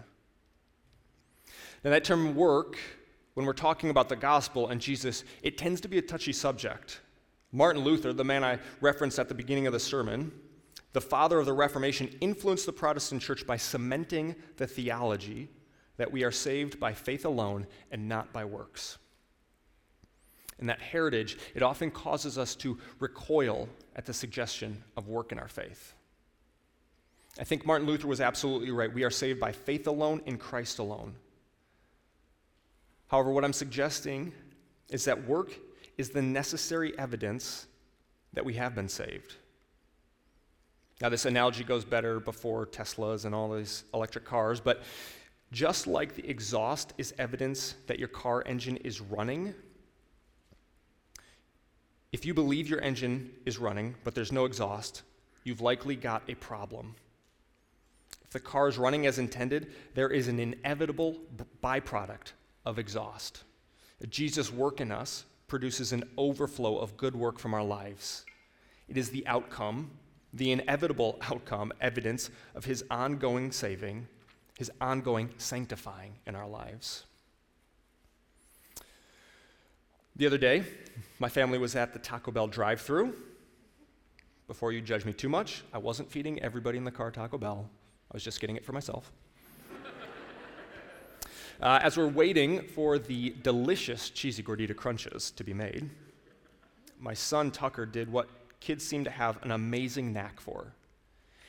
Now, 1.84 1.90
that 1.90 2.06
term 2.06 2.34
work 2.34 2.78
when 3.34 3.46
we're 3.46 3.54
talking 3.54 3.90
about 3.90 4.10
the 4.10 4.16
gospel 4.16 4.68
and 4.68 4.82
Jesus, 4.82 5.24
it 5.42 5.58
tends 5.58 5.82
to 5.82 5.88
be 5.88 5.98
a 5.98 6.02
touchy 6.02 6.34
subject. 6.34 7.02
Martin 7.52 7.84
Luther, 7.84 8.14
the 8.14 8.24
man 8.24 8.44
I 8.44 8.60
referenced 8.80 9.20
at 9.20 9.28
the 9.28 9.36
beginning 9.36 9.68
of 9.68 9.74
the 9.74 9.80
sermon, 9.80 10.32
the 10.94 11.02
father 11.02 11.40
of 11.40 11.46
the 11.46 11.54
Reformation, 11.54 12.10
influenced 12.22 12.66
the 12.66 12.74
Protestant 12.74 13.22
church 13.22 13.46
by 13.48 13.58
cementing 13.58 14.36
the 14.58 14.68
theology 14.68 15.50
that 15.98 16.12
we 16.12 16.24
are 16.24 16.32
saved 16.32 16.80
by 16.80 16.94
faith 16.94 17.26
alone 17.26 17.68
and 17.92 18.08
not 18.08 18.34
by 18.34 18.44
works. 18.44 18.98
And 20.60 20.70
that 20.70 20.80
heritage, 20.80 21.38
it 21.56 21.64
often 21.64 21.92
causes 21.92 22.38
us 22.38 22.56
to 22.58 22.78
recoil 23.00 23.68
at 23.96 24.06
the 24.06 24.14
suggestion 24.14 24.84
of 24.96 25.08
work 25.08 25.32
in 25.32 25.40
our 25.40 25.48
faith. 25.48 25.94
I 27.40 27.44
think 27.44 27.66
Martin 27.66 27.88
Luther 27.88 28.08
was 28.08 28.22
absolutely 28.22 28.72
right. 28.72 28.94
We 28.94 29.04
are 29.04 29.10
saved 29.10 29.40
by 29.40 29.52
faith 29.52 29.88
alone 29.88 30.22
in 30.26 30.38
Christ 30.38 30.80
alone. 30.80 31.16
However, 33.12 33.30
what 33.30 33.44
I'm 33.44 33.52
suggesting 33.52 34.32
is 34.90 35.04
that 35.04 35.28
work 35.28 35.54
is 35.98 36.12
the 36.12 36.22
necessary 36.22 36.98
evidence 36.98 37.68
that 38.32 38.46
we 38.46 38.54
have 38.54 38.74
been 38.74 38.88
saved. 38.88 39.36
Now, 41.02 41.10
this 41.10 41.26
analogy 41.26 41.66
goes 41.66 41.84
better 41.84 42.22
before 42.22 42.66
Teslas 42.66 43.26
and 43.26 43.36
all 43.36 43.52
these 43.52 43.84
electric 43.94 44.24
cars, 44.24 44.62
but 44.62 44.84
just 45.52 45.88
like 45.88 46.16
the 46.16 46.26
exhaust 46.30 46.94
is 46.98 47.14
evidence 47.20 47.76
that 47.88 48.00
your 48.00 48.08
car 48.08 48.44
engine 48.46 48.78
is 48.78 49.02
running, 49.02 49.54
if 52.14 52.26
you 52.26 52.34
believe 52.34 52.70
your 52.70 52.80
engine 52.80 53.30
is 53.46 53.58
running, 53.58 53.96
but 54.06 54.16
there's 54.16 54.32
no 54.32 54.46
exhaust, 54.46 55.02
you've 55.44 55.60
likely 55.60 55.98
got 55.98 56.24
a 56.30 56.36
problem. 56.36 56.96
If 58.24 58.30
the 58.30 58.40
car 58.40 58.70
is 58.70 58.78
running 58.78 59.06
as 59.06 59.20
intended, 59.20 59.74
there 59.96 60.10
is 60.10 60.30
an 60.30 60.40
inevitable 60.40 61.18
byproduct 61.62 62.32
of 62.66 62.80
exhaust. 62.80 63.44
Jesus' 64.10 64.52
work 64.52 64.82
in 64.82 64.92
us 64.92 65.26
produces 65.48 65.92
an 65.92 66.04
overflow 66.18 66.78
of 66.78 66.98
good 66.98 67.16
work 67.16 67.38
from 67.38 67.54
our 67.54 67.64
lives. 67.64 68.26
It 68.88 68.98
is 68.98 69.10
the 69.10 69.26
outcome, 69.28 69.92
the 70.34 70.52
inevitable 70.52 71.18
outcome, 71.22 71.72
evidence 71.82 72.30
of 72.56 72.66
his 72.66 72.84
ongoing 72.90 73.52
saving, 73.52 74.08
his 74.58 74.72
ongoing 74.80 75.30
sanctifying 75.38 76.14
in 76.26 76.36
our 76.36 76.48
lives. 76.48 77.04
The 80.16 80.26
other 80.26 80.38
day, 80.38 80.64
my 81.20 81.30
family 81.30 81.58
was 81.58 81.76
at 81.76 81.94
the 81.94 82.00
Taco 82.00 82.32
Bell 82.32 82.48
drive 82.48 82.82
through, 82.82 83.16
before 84.52 84.74
you 84.74 84.82
judge 84.82 85.06
me 85.06 85.14
too 85.14 85.30
much, 85.30 85.64
I 85.72 85.78
wasn't 85.78 86.12
feeding 86.12 86.42
everybody 86.42 86.78
in 86.78 86.84
the 86.84 86.92
car 86.92 87.10
Taco 87.10 87.38
Bell. 87.38 87.70
I 88.12 88.14
was 88.14 88.22
just 88.22 88.42
getting 88.42 88.58
it 88.58 88.66
for 88.66 88.74
myself. 88.74 89.10
Uh, 91.62 91.80
as 91.82 91.98
we're 91.98 92.08
waiting 92.08 92.62
for 92.62 92.98
the 92.98 93.36
delicious 93.44 94.10
cheesy 94.10 94.42
gordita 94.42 94.76
crunches 94.76 95.32
to 95.32 95.44
be 95.44 95.54
made, 95.54 95.90
my 97.00 97.14
son 97.14 97.52
Tucker 97.52 97.86
did 97.86 98.12
what 98.12 98.30
kids 98.60 98.86
seem 98.86 99.04
to 99.04 99.10
have 99.10 99.42
an 99.44 99.52
amazing 99.52 100.14
knack 100.14 100.40
for. 100.40 100.74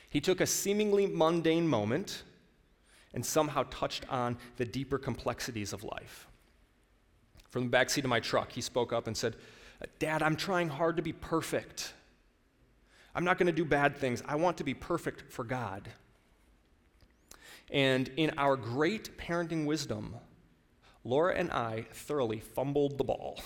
He 0.09 0.21
took 0.21 0.41
a 0.41 0.45
seemingly 0.45 1.07
mundane 1.07 1.67
moment 1.67 2.23
and 3.13 3.25
somehow 3.25 3.63
touched 3.69 4.05
on 4.09 4.37
the 4.57 4.65
deeper 4.65 4.97
complexities 4.97 5.73
of 5.73 5.83
life. 5.83 6.27
From 7.49 7.69
the 7.69 7.77
backseat 7.77 8.03
of 8.03 8.09
my 8.09 8.19
truck, 8.19 8.51
he 8.51 8.61
spoke 8.61 8.93
up 8.93 9.07
and 9.07 9.15
said, 9.15 9.35
Dad, 9.99 10.23
I'm 10.23 10.35
trying 10.35 10.69
hard 10.69 10.97
to 10.97 11.03
be 11.03 11.13
perfect. 11.13 11.93
I'm 13.15 13.23
not 13.23 13.37
going 13.37 13.47
to 13.47 13.53
do 13.53 13.65
bad 13.65 13.95
things. 13.95 14.23
I 14.27 14.35
want 14.35 14.57
to 14.57 14.63
be 14.63 14.73
perfect 14.73 15.31
for 15.31 15.43
God. 15.43 15.89
And 17.73 18.09
in 18.15 18.31
our 18.37 18.55
great 18.55 19.17
parenting 19.17 19.65
wisdom, 19.65 20.15
Laura 21.03 21.35
and 21.35 21.51
I 21.51 21.87
thoroughly 21.91 22.39
fumbled 22.39 22.97
the 22.97 23.03
ball. 23.03 23.41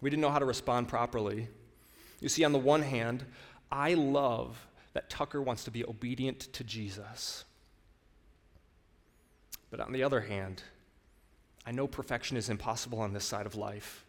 We 0.00 0.10
didn't 0.10 0.20
know 0.20 0.30
how 0.30 0.38
to 0.38 0.44
respond 0.44 0.88
properly. 0.88 1.48
You 2.20 2.28
see, 2.28 2.44
on 2.44 2.52
the 2.52 2.58
one 2.58 2.82
hand, 2.82 3.24
I 3.72 3.94
love 3.94 4.66
that 4.92 5.10
Tucker 5.10 5.42
wants 5.42 5.64
to 5.64 5.70
be 5.70 5.84
obedient 5.84 6.40
to 6.52 6.62
Jesus. 6.62 7.44
But 9.70 9.80
on 9.80 9.92
the 9.92 10.02
other 10.02 10.20
hand, 10.20 10.62
I 11.66 11.72
know 11.72 11.86
perfection 11.86 12.36
is 12.36 12.48
impossible 12.48 13.00
on 13.00 13.12
this 13.12 13.24
side 13.24 13.46
of 13.46 13.56
life. 13.56 14.04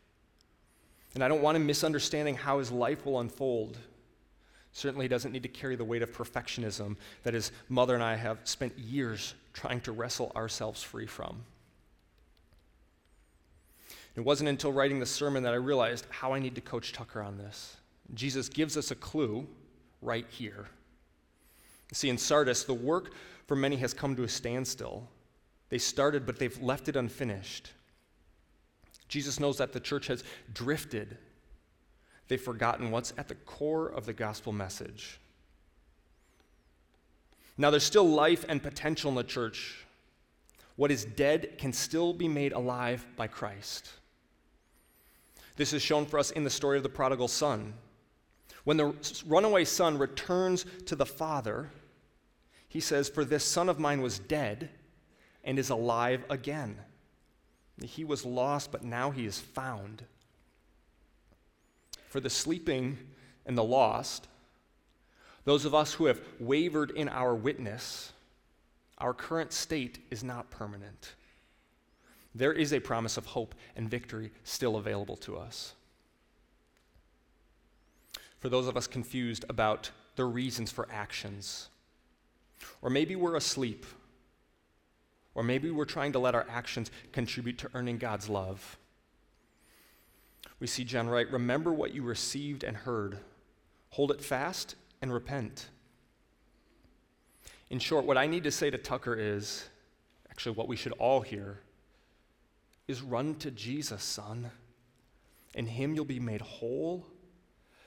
And 1.15 1.23
I 1.23 1.27
don't 1.27 1.41
want 1.41 1.55
him 1.55 1.65
misunderstanding 1.65 2.35
how 2.35 2.59
his 2.59 2.71
life 2.71 3.05
will 3.05 3.19
unfold. 3.19 3.77
Certainly, 4.77 5.07
doesn't 5.07 5.31
need 5.31 5.41
to 5.41 5.49
carry 5.49 5.75
the 5.75 5.83
weight 5.83 6.03
of 6.03 6.11
perfectionism 6.11 6.97
that 7.23 7.33
his 7.33 7.51
mother 7.67 7.95
and 7.95 8.03
I 8.03 8.15
have 8.15 8.37
spent 8.43 8.77
years 8.77 9.33
trying 9.51 9.81
to 9.81 9.91
wrestle 9.91 10.31
ourselves 10.35 10.83
free 10.83 11.07
from. 11.07 11.43
It 14.15 14.19
wasn't 14.21 14.49
until 14.49 14.71
writing 14.71 14.99
the 14.99 15.05
sermon 15.07 15.41
that 15.41 15.53
I 15.53 15.55
realized 15.55 16.05
how 16.11 16.31
I 16.31 16.37
need 16.37 16.53
to 16.53 16.61
coach 16.61 16.93
Tucker 16.93 17.23
on 17.23 17.39
this. 17.39 17.77
Jesus 18.13 18.49
gives 18.49 18.77
us 18.77 18.91
a 18.91 18.95
clue 18.95 19.47
right 20.03 20.27
here. 20.29 20.67
See, 21.91 22.09
in 22.09 22.19
Sardis, 22.19 22.63
the 22.63 22.75
work 22.75 23.13
for 23.47 23.55
many 23.55 23.77
has 23.77 23.95
come 23.95 24.15
to 24.15 24.25
a 24.25 24.29
standstill. 24.29 25.07
They 25.69 25.79
started, 25.79 26.27
but 26.27 26.37
they've 26.37 26.61
left 26.61 26.87
it 26.87 26.95
unfinished. 26.95 27.71
Jesus 29.07 29.39
knows 29.39 29.57
that 29.57 29.73
the 29.73 29.79
church 29.79 30.05
has 30.05 30.23
drifted. 30.53 31.17
They've 32.27 32.41
forgotten 32.41 32.91
what's 32.91 33.13
at 33.17 33.27
the 33.27 33.35
core 33.35 33.87
of 33.89 34.05
the 34.05 34.13
gospel 34.13 34.51
message. 34.51 35.19
Now, 37.57 37.71
there's 37.71 37.83
still 37.83 38.07
life 38.07 38.45
and 38.47 38.61
potential 38.61 39.09
in 39.09 39.15
the 39.15 39.23
church. 39.23 39.85
What 40.75 40.91
is 40.91 41.05
dead 41.05 41.57
can 41.57 41.73
still 41.73 42.13
be 42.13 42.27
made 42.27 42.53
alive 42.53 43.05
by 43.15 43.27
Christ. 43.27 43.89
This 45.55 45.73
is 45.73 45.81
shown 45.81 46.05
for 46.05 46.19
us 46.19 46.29
in 46.31 46.43
the 46.43 46.51
story 46.51 46.77
of 46.77 46.83
the 46.83 46.89
prodigal 46.89 47.27
son. 47.27 47.73
When 48.63 48.77
the 48.77 48.93
runaway 49.25 49.65
son 49.65 49.97
returns 49.97 50.65
to 50.85 50.95
the 50.95 51.05
father, 51.05 51.71
he 52.67 52.79
says, 52.79 53.09
For 53.09 53.25
this 53.25 53.43
son 53.43 53.69
of 53.69 53.79
mine 53.79 54.01
was 54.01 54.19
dead 54.19 54.69
and 55.43 55.57
is 55.57 55.69
alive 55.69 56.25
again. 56.29 56.77
He 57.81 58.03
was 58.03 58.25
lost, 58.25 58.71
but 58.71 58.83
now 58.83 59.09
he 59.09 59.25
is 59.25 59.39
found. 59.39 60.03
For 62.17 62.21
the 62.21 62.31
sleeping 62.31 62.97
and 63.45 63.55
the 63.55 63.63
lost, 63.63 64.27
those 65.45 65.65
of 65.65 65.75
us 65.75 65.93
who 65.93 66.07
have 66.07 66.19
wavered 66.39 66.89
in 66.89 67.09
our 67.09 67.35
witness, 67.35 68.11
our 68.97 69.13
current 69.13 69.53
state 69.53 69.99
is 70.09 70.23
not 70.23 70.49
permanent. 70.49 71.13
There 72.33 72.53
is 72.53 72.73
a 72.73 72.79
promise 72.79 73.17
of 73.17 73.27
hope 73.27 73.53
and 73.75 73.87
victory 73.87 74.31
still 74.43 74.77
available 74.77 75.15
to 75.17 75.37
us. 75.37 75.75
For 78.39 78.49
those 78.49 78.65
of 78.65 78.75
us 78.75 78.87
confused 78.87 79.45
about 79.47 79.91
the 80.15 80.25
reasons 80.25 80.71
for 80.71 80.87
actions, 80.91 81.69
or 82.81 82.89
maybe 82.89 83.15
we're 83.15 83.35
asleep 83.35 83.85
or 85.35 85.43
maybe 85.43 85.69
we're 85.69 85.85
trying 85.85 86.13
to 86.13 86.19
let 86.19 86.33
our 86.33 86.47
actions 86.49 86.89
contribute 87.11 87.59
to 87.59 87.69
earning 87.75 87.99
God's 87.99 88.27
love. 88.27 88.75
We 90.59 90.67
see 90.67 90.83
John 90.83 91.07
write, 91.07 91.31
Remember 91.31 91.71
what 91.73 91.93
you 91.93 92.03
received 92.03 92.63
and 92.63 92.75
heard, 92.75 93.19
hold 93.89 94.11
it 94.11 94.21
fast 94.21 94.75
and 95.01 95.13
repent. 95.13 95.67
In 97.69 97.79
short, 97.79 98.05
what 98.05 98.17
I 98.17 98.27
need 98.27 98.43
to 98.45 98.51
say 98.51 98.69
to 98.69 98.77
Tucker 98.77 99.15
is 99.15 99.67
actually 100.29 100.55
what 100.55 100.67
we 100.67 100.75
should 100.75 100.93
all 100.93 101.21
hear 101.21 101.59
is 102.87 103.01
run 103.01 103.35
to 103.35 103.51
Jesus, 103.51 104.01
son. 104.01 104.49
In 105.53 105.65
him 105.65 105.93
you'll 105.93 106.05
be 106.05 106.19
made 106.19 106.41
whole. 106.41 107.05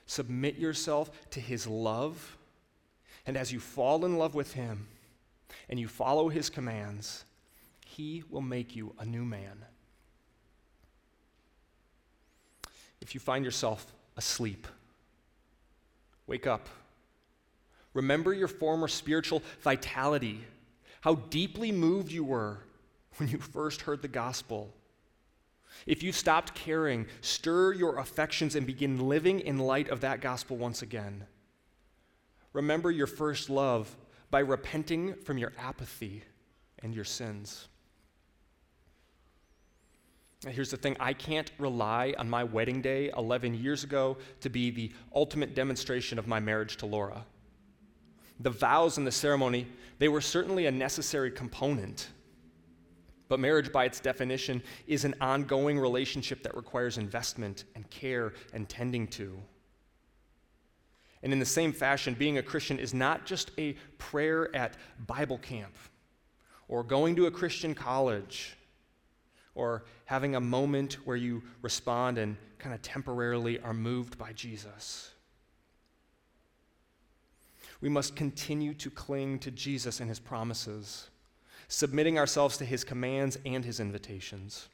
Submit 0.07 0.57
yourself 0.57 1.11
to 1.31 1.41
his 1.41 1.67
love. 1.67 2.37
And 3.27 3.37
as 3.37 3.53
you 3.53 3.61
fall 3.61 4.05
in 4.05 4.19
love 4.19 4.35
with 4.35 4.53
him 4.53 4.89
and 5.69 5.81
you 5.81 5.89
follow 5.89 6.29
his 6.29 6.51
commands, 6.51 7.25
he 7.87 8.23
will 8.29 8.41
make 8.41 8.77
you 8.77 8.95
a 8.99 9.07
new 9.07 9.25
man. 9.25 9.65
If 13.01 13.15
you 13.15 13.21
find 13.21 13.45
yourself 13.45 13.93
asleep, 14.17 14.67
wake 16.27 16.47
up. 16.47 16.69
Remember 17.95 18.33
your 18.33 18.49
former 18.49 18.89
spiritual 18.89 19.43
vitality, 19.63 20.45
how 21.01 21.15
deeply 21.15 21.73
moved 21.73 22.13
you 22.13 22.25
were 22.25 22.59
when 23.17 23.29
you 23.29 23.39
first 23.39 23.83
heard 23.83 24.03
the 24.03 24.09
gospel. 24.09 24.73
If 25.87 26.03
you 26.03 26.13
stopped 26.13 26.55
caring, 26.55 27.07
stir 27.21 27.73
your 27.73 27.99
affections 27.99 28.55
and 28.55 28.67
begin 28.67 29.09
living 29.09 29.41
in 29.41 29.59
light 29.59 29.89
of 29.89 30.01
that 30.01 30.21
gospel 30.21 30.57
once 30.57 30.83
again. 30.83 31.25
Remember 32.53 32.91
your 32.91 33.07
first 33.07 33.49
love 33.49 33.97
by 34.31 34.41
repenting 34.41 35.15
from 35.15 35.39
your 35.39 35.53
apathy 35.59 36.23
and 36.81 36.95
your 36.95 37.05
sins. 37.05 37.69
Here's 40.49 40.71
the 40.71 40.77
thing 40.79 40.97
I 40.99 41.13
can't 41.13 41.51
rely 41.59 42.15
on 42.17 42.31
my 42.31 42.45
wedding 42.45 42.81
day 42.81 43.11
11 43.17 43.55
years 43.55 43.85
ago 43.85 44.17
to 44.41 44.49
be 44.49 44.71
the 44.71 44.91
ultimate 45.15 45.55
demonstration 45.55 46.19
of 46.19 46.27
my 46.27 46.41
marriage 46.41 46.79
to 46.79 46.87
Laura. 46.87 47.27
The 48.41 48.49
vows 48.49 48.97
and 48.97 49.07
the 49.07 49.13
ceremony, 49.13 49.67
they 49.99 50.09
were 50.09 50.23
certainly 50.23 50.65
a 50.65 50.71
necessary 50.71 51.31
component. 51.31 52.09
But 53.29 53.39
marriage, 53.39 53.71
by 53.71 53.85
its 53.85 54.01
definition, 54.01 54.63
is 54.87 55.05
an 55.05 55.15
ongoing 55.21 55.79
relationship 55.79 56.43
that 56.43 56.57
requires 56.57 56.97
investment 56.97 57.65
and 57.75 57.89
care 57.91 58.33
and 58.55 58.67
tending 58.67 59.09
to. 59.09 59.39
And 61.23 61.35
in 61.35 61.39
the 61.39 61.45
same 61.45 61.71
fashion, 61.71 62.15
being 62.15 62.39
a 62.39 62.43
Christian 62.43 62.79
is 62.79 62.95
not 62.95 63.27
just 63.27 63.51
a 63.59 63.75
prayer 63.99 64.55
at 64.57 64.79
Bible 65.07 65.37
camp 65.37 65.75
or 66.67 66.83
going 66.83 67.15
to 67.17 67.27
a 67.27 67.31
Christian 67.31 67.75
college 67.75 68.57
or 69.61 69.85
having 70.07 70.35
a 70.35 70.41
moment 70.41 70.95
where 71.05 71.19
you 71.19 71.43
respond 71.61 72.17
and 72.17 72.35
kind 72.59 72.75
of 72.75 72.81
temporarily 72.81 73.61
are 73.61 73.75
moved 73.75 74.17
by 74.17 74.33
Jesus. 74.33 75.11
We 77.83 77.91
must 77.91 78.17
continue 78.17 78.73
to 78.75 78.91
cling 78.91 79.39
to 79.41 79.51
Jesus 79.51 80.01
and 80.01 80.09
his 80.09 80.19
promises, 80.19 81.11
submitting 81.69 82.19
ourselves 82.19 82.57
to 82.57 82.65
his 82.65 82.85
commands 82.85 83.37
and 83.45 83.63
his 83.63 83.81
invitations. 83.81 84.69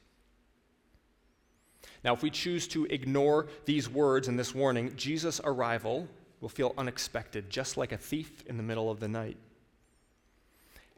Now, 2.03 2.13
if 2.13 2.23
we 2.23 2.29
choose 2.29 2.65
to 2.69 2.85
ignore 2.85 3.47
these 3.65 3.89
words 3.89 4.29
and 4.29 4.39
this 4.39 4.55
warning, 4.55 4.95
Jesus' 4.95 5.41
arrival 5.43 6.07
will 6.39 6.49
feel 6.49 6.73
unexpected, 6.77 7.49
just 7.49 7.75
like 7.75 7.91
a 7.91 7.97
thief 7.97 8.45
in 8.47 8.55
the 8.55 8.63
middle 8.63 8.89
of 8.89 9.01
the 9.01 9.09
night. 9.09 9.37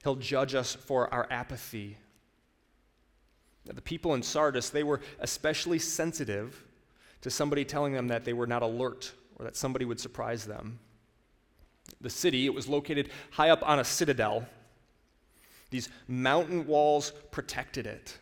He'll 0.03 0.15
judge 0.15 0.53
us 0.53 0.75
for 0.75 1.11
our 1.11 1.27
apathy 1.31 1.97
the 3.65 3.81
people 3.81 4.13
in 4.13 4.23
Sardis, 4.23 4.69
they 4.69 4.83
were 4.83 5.01
especially 5.19 5.79
sensitive 5.79 6.63
to 7.21 7.29
somebody 7.29 7.65
telling 7.65 7.93
them 7.93 8.07
that 8.07 8.25
they 8.25 8.33
were 8.33 8.47
not 8.47 8.61
alert 8.61 9.13
or 9.37 9.45
that 9.45 9.55
somebody 9.55 9.85
would 9.85 9.99
surprise 9.99 10.45
them. 10.45 10.79
The 12.01 12.09
city, 12.09 12.45
it 12.45 12.53
was 12.53 12.67
located 12.67 13.09
high 13.31 13.49
up 13.49 13.67
on 13.67 13.79
a 13.79 13.83
citadel. 13.83 14.47
These 15.69 15.89
mountain 16.07 16.65
walls 16.65 17.11
protected 17.31 17.85
it. 17.85 18.17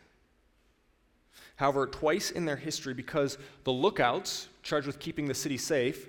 However, 1.56 1.86
twice 1.86 2.30
in 2.30 2.44
their 2.44 2.56
history, 2.56 2.94
because 2.94 3.38
the 3.64 3.72
lookouts, 3.72 4.48
charged 4.62 4.86
with 4.86 5.00
keeping 5.00 5.26
the 5.26 5.34
city 5.34 5.56
safe, 5.56 6.08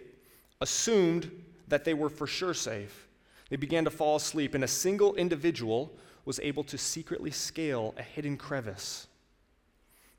assumed 0.62 1.32
that 1.68 1.86
they 1.86 1.94
were 1.94 2.10
for 2.10 2.28
sure 2.28 2.54
safe, 2.54 3.08
they 3.50 3.56
began 3.56 3.84
to 3.86 3.90
fall 3.90 4.16
asleep, 4.16 4.54
and 4.54 4.64
a 4.64 4.68
single 4.68 5.16
individual 5.16 5.92
was 6.26 6.40
able 6.42 6.64
to 6.66 6.78
secretly 6.78 7.32
scale 7.32 7.96
a 7.98 8.04
hidden 8.04 8.38
crevice 8.38 9.08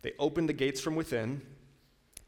they 0.02 0.12
opened 0.18 0.48
the 0.48 0.54
gates 0.54 0.80
from 0.80 0.96
within 0.96 1.42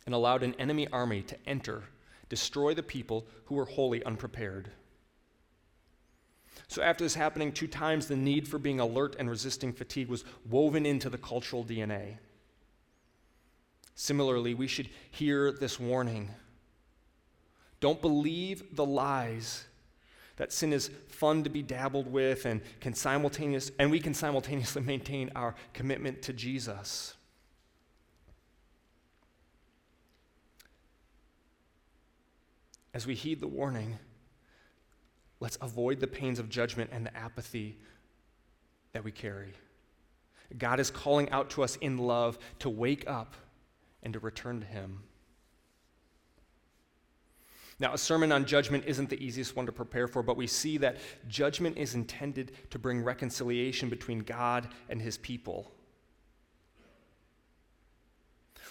and 0.06 0.14
allowed 0.14 0.42
an 0.42 0.54
enemy 0.58 0.88
army 0.88 1.22
to 1.22 1.36
enter 1.46 1.84
destroy 2.32 2.72
the 2.72 2.82
people 2.82 3.26
who 3.44 3.54
were 3.54 3.66
wholly 3.66 4.02
unprepared. 4.04 4.70
So, 6.66 6.80
after 6.80 7.04
this 7.04 7.14
happening 7.14 7.52
two 7.52 7.66
times, 7.66 8.06
the 8.06 8.16
need 8.16 8.48
for 8.48 8.58
being 8.58 8.80
alert 8.80 9.16
and 9.18 9.28
resisting 9.28 9.70
fatigue 9.70 10.08
was 10.08 10.24
woven 10.48 10.86
into 10.86 11.10
the 11.10 11.18
cultural 11.18 11.62
DNA. 11.62 12.16
Similarly, 13.94 14.54
we 14.54 14.66
should 14.66 14.88
hear 15.10 15.52
this 15.52 15.78
warning 15.78 16.30
don't 17.80 18.00
believe 18.00 18.76
the 18.76 18.86
lies 18.86 19.66
that 20.36 20.52
sin 20.52 20.72
is 20.72 20.90
fun 21.08 21.44
to 21.44 21.50
be 21.50 21.62
dabbled 21.62 22.10
with 22.10 22.46
and 22.46 22.62
can 22.80 22.94
simultaneous 22.94 23.72
and 23.78 23.90
we 23.90 24.00
can 24.00 24.14
simultaneously 24.14 24.80
maintain 24.86 25.30
our 25.36 25.54
commitment 25.74 26.22
to 26.22 26.32
Jesus. 26.32 27.14
As 32.94 33.06
we 33.06 33.14
heed 33.14 33.40
the 33.40 33.48
warning, 33.48 33.98
let's 35.40 35.58
avoid 35.60 36.00
the 36.00 36.06
pains 36.06 36.38
of 36.38 36.48
judgment 36.48 36.90
and 36.92 37.06
the 37.06 37.16
apathy 37.16 37.78
that 38.92 39.04
we 39.04 39.10
carry. 39.10 39.52
God 40.58 40.80
is 40.80 40.90
calling 40.90 41.30
out 41.30 41.50
to 41.50 41.62
us 41.62 41.76
in 41.76 41.96
love 41.96 42.38
to 42.58 42.68
wake 42.68 43.08
up 43.08 43.34
and 44.02 44.12
to 44.12 44.20
return 44.20 44.60
to 44.60 44.66
Him. 44.66 45.02
Now, 47.78 47.94
a 47.94 47.98
sermon 47.98 48.30
on 48.30 48.44
judgment 48.44 48.84
isn't 48.86 49.10
the 49.10 49.20
easiest 49.20 49.56
one 49.56 49.66
to 49.66 49.72
prepare 49.72 50.06
for, 50.06 50.22
but 50.22 50.36
we 50.36 50.46
see 50.46 50.76
that 50.78 50.98
judgment 51.26 51.78
is 51.78 51.94
intended 51.94 52.52
to 52.70 52.78
bring 52.78 53.02
reconciliation 53.02 53.88
between 53.88 54.20
God 54.20 54.68
and 54.88 55.02
his 55.02 55.18
people. 55.18 55.72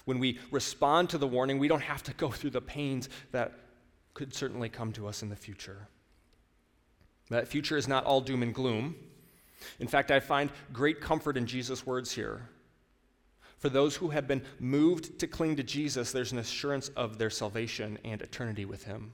When 0.06 0.20
we 0.20 0.40
respond 0.50 1.10
to 1.10 1.18
the 1.18 1.28
warning, 1.28 1.60
we 1.60 1.68
don't 1.68 1.82
have 1.82 2.04
to 2.04 2.14
go 2.14 2.30
through 2.30 2.52
the 2.52 2.62
pains 2.62 3.10
that 3.32 3.52
could 4.13 4.34
certainly 4.34 4.69
come 4.69 4.91
to 4.93 5.08
us 5.08 5.24
in 5.24 5.30
the 5.30 5.36
future. 5.36 5.88
That 7.30 7.47
future 7.47 7.78
is 7.78 7.88
not 7.88 8.06
all 8.06 8.21
doom 8.21 8.43
and 8.43 8.54
gloom. 8.54 8.95
In 9.80 9.88
fact, 9.88 10.12
I 10.12 10.19
find 10.19 10.52
great 10.74 11.00
comfort 11.00 11.38
in 11.38 11.45
Jesus' 11.45 11.86
words 11.86 12.12
here. 12.12 12.50
For 13.58 13.69
those 13.69 13.95
who 13.95 14.10
have 14.10 14.28
been 14.28 14.41
moved 14.60 15.19
to 15.19 15.28
cling 15.28 15.56
to 15.56 15.63
Jesus, 15.63 16.12
there's 16.12 16.32
an 16.32 16.39
assurance 16.39 16.89
of 16.89 17.17
their 17.17 17.30
salvation 17.30 18.00
and 18.04 18.21
eternity 18.21 18.65
with 18.65 18.84
Him. 18.86 19.13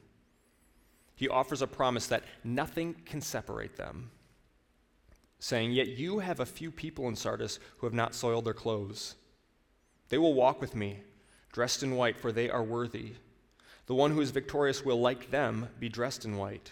He 1.15 1.27
offers 1.27 1.61
a 1.61 1.67
promise 1.67 2.07
that 2.07 2.23
nothing 2.43 2.95
can 3.05 3.21
separate 3.21 3.75
them, 3.75 4.09
saying, 5.39 5.73
Yet 5.73 5.89
you 5.89 6.19
have 6.19 6.39
a 6.39 6.45
few 6.45 6.71
people 6.71 7.07
in 7.09 7.15
Sardis 7.15 7.59
who 7.77 7.87
have 7.87 7.93
not 7.93 8.15
soiled 8.15 8.45
their 8.45 8.53
clothes. 8.53 9.15
They 10.09 10.17
will 10.17 10.33
walk 10.33 10.61
with 10.61 10.75
me, 10.75 11.01
dressed 11.51 11.83
in 11.83 11.95
white, 11.95 12.17
for 12.17 12.31
they 12.31 12.49
are 12.49 12.63
worthy. 12.63 13.13
The 13.87 13.95
one 13.95 14.11
who 14.11 14.21
is 14.21 14.31
victorious 14.31 14.85
will, 14.85 14.99
like 14.99 15.31
them, 15.31 15.69
be 15.79 15.89
dressed 15.89 16.25
in 16.25 16.37
white. 16.37 16.71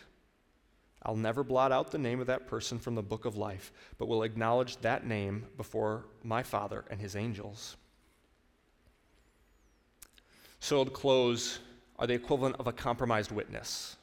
I'll 1.01 1.15
never 1.15 1.43
blot 1.43 1.71
out 1.71 1.91
the 1.91 1.97
name 1.97 2.19
of 2.19 2.27
that 2.27 2.47
person 2.47 2.77
from 2.77 2.95
the 2.95 3.03
book 3.03 3.25
of 3.25 3.37
life, 3.37 3.71
but 3.97 4.07
will 4.07 4.23
acknowledge 4.23 4.77
that 4.77 5.05
name 5.05 5.45
before 5.55 6.05
my 6.23 6.43
Father 6.43 6.83
and 6.89 6.99
his 6.99 7.15
angels. 7.15 7.77
Soiled 10.59 10.93
clothes 10.93 11.59
are 11.99 12.07
the 12.07 12.13
equivalent 12.13 12.55
of 12.59 12.67
a 12.67 12.73
compromised 12.73 13.31
witness. 13.31 13.97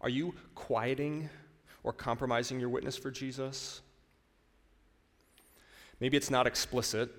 Are 0.00 0.10
you 0.10 0.34
quieting 0.54 1.28
or 1.82 1.92
compromising 1.92 2.60
your 2.60 2.68
witness 2.68 2.96
for 2.96 3.10
Jesus? 3.10 3.80
Maybe 5.98 6.16
it's 6.16 6.30
not 6.30 6.46
explicit. 6.46 7.10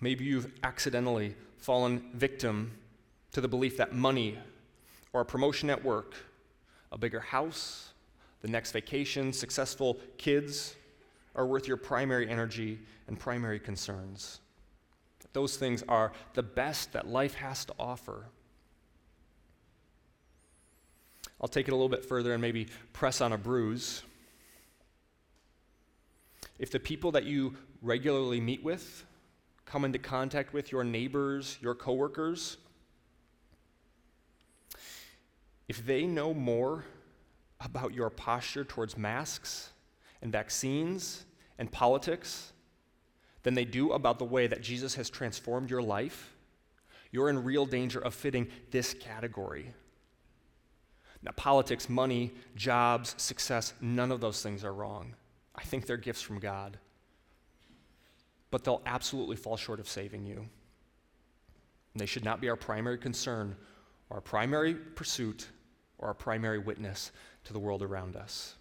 Maybe 0.00 0.24
you've 0.24 0.50
accidentally 0.64 1.36
fallen 1.60 2.10
victim 2.14 2.72
to 3.32 3.40
the 3.40 3.48
belief 3.48 3.76
that 3.76 3.94
money 3.94 4.38
or 5.12 5.20
a 5.20 5.24
promotion 5.24 5.70
at 5.70 5.84
work 5.84 6.14
a 6.92 6.98
bigger 6.98 7.20
house, 7.20 7.90
the 8.42 8.48
next 8.48 8.72
vacation, 8.72 9.32
successful 9.32 9.98
kids 10.18 10.74
are 11.36 11.46
worth 11.46 11.68
your 11.68 11.76
primary 11.76 12.28
energy 12.28 12.80
and 13.06 13.18
primary 13.18 13.60
concerns. 13.60 14.40
Those 15.32 15.56
things 15.56 15.84
are 15.88 16.10
the 16.34 16.42
best 16.42 16.92
that 16.92 17.06
life 17.06 17.34
has 17.34 17.64
to 17.66 17.74
offer. 17.78 18.26
I'll 21.40 21.48
take 21.48 21.68
it 21.68 21.70
a 21.70 21.74
little 21.74 21.88
bit 21.88 22.04
further 22.04 22.32
and 22.32 22.42
maybe 22.42 22.66
press 22.92 23.20
on 23.20 23.32
a 23.32 23.38
bruise. 23.38 24.02
If 26.58 26.70
the 26.70 26.80
people 26.80 27.12
that 27.12 27.24
you 27.24 27.54
regularly 27.80 28.40
meet 28.40 28.62
with, 28.62 29.04
come 29.70 29.84
into 29.84 30.00
contact 30.00 30.52
with, 30.52 30.72
your 30.72 30.82
neighbors, 30.82 31.56
your 31.60 31.76
coworkers, 31.76 32.56
if 35.68 35.86
they 35.86 36.06
know 36.06 36.34
more 36.34 36.84
about 37.60 37.94
your 37.94 38.10
posture 38.10 38.64
towards 38.64 38.98
masks 38.98 39.70
and 40.22 40.32
vaccines 40.32 41.24
and 41.56 41.70
politics 41.70 42.52
than 43.44 43.54
they 43.54 43.64
do 43.64 43.92
about 43.92 44.18
the 44.18 44.24
way 44.24 44.48
that 44.48 44.60
Jesus 44.60 44.96
has 44.96 45.08
transformed 45.08 45.70
your 45.70 45.82
life, 45.82 46.34
you're 47.12 47.30
in 47.30 47.44
real 47.44 47.64
danger 47.64 48.00
of 48.00 48.12
fitting 48.12 48.48
this 48.72 48.92
category. 48.94 49.72
Now, 51.22 51.30
politics, 51.36 51.88
money, 51.88 52.32
jobs, 52.56 53.14
success, 53.18 53.74
none 53.80 54.10
of 54.10 54.20
those 54.20 54.42
things 54.42 54.64
are 54.64 54.72
wrong. 54.72 55.14
I 55.54 55.62
think 55.62 55.86
they're 55.86 55.96
gifts 55.96 56.22
from 56.22 56.40
God. 56.40 56.78
But 58.50 58.64
they'll 58.64 58.82
absolutely 58.86 59.36
fall 59.36 59.56
short 59.56 59.80
of 59.80 59.88
saving 59.88 60.26
you. 60.26 60.38
And 61.92 62.00
they 62.00 62.06
should 62.06 62.24
not 62.24 62.40
be 62.40 62.48
our 62.48 62.56
primary 62.56 62.98
concern 62.98 63.56
or 64.08 64.16
our 64.16 64.20
primary 64.20 64.74
pursuit 64.74 65.48
or 65.98 66.08
our 66.08 66.14
primary 66.14 66.58
witness 66.58 67.12
to 67.44 67.52
the 67.52 67.58
world 67.58 67.82
around 67.82 68.16
us. 68.16 68.54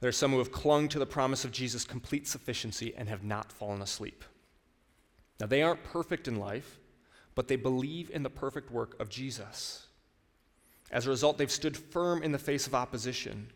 There 0.00 0.08
are 0.08 0.12
some 0.12 0.30
who 0.30 0.38
have 0.38 0.52
clung 0.52 0.88
to 0.88 0.98
the 0.98 1.06
promise 1.06 1.44
of 1.44 1.50
Jesus' 1.50 1.84
complete 1.84 2.28
sufficiency 2.28 2.94
and 2.96 3.08
have 3.08 3.24
not 3.24 3.52
fallen 3.52 3.82
asleep. 3.82 4.24
Now, 5.40 5.46
they 5.46 5.62
aren't 5.62 5.82
perfect 5.82 6.28
in 6.28 6.36
life, 6.36 6.78
but 7.34 7.48
they 7.48 7.56
believe 7.56 8.10
in 8.10 8.22
the 8.22 8.30
perfect 8.30 8.70
work 8.70 9.00
of 9.00 9.08
Jesus. 9.08 9.86
As 10.90 11.06
a 11.06 11.10
result, 11.10 11.36
they've 11.36 11.50
stood 11.50 11.76
firm 11.76 12.22
in 12.22 12.32
the 12.32 12.38
face 12.38 12.66
of 12.66 12.74
opposition. 12.74 13.50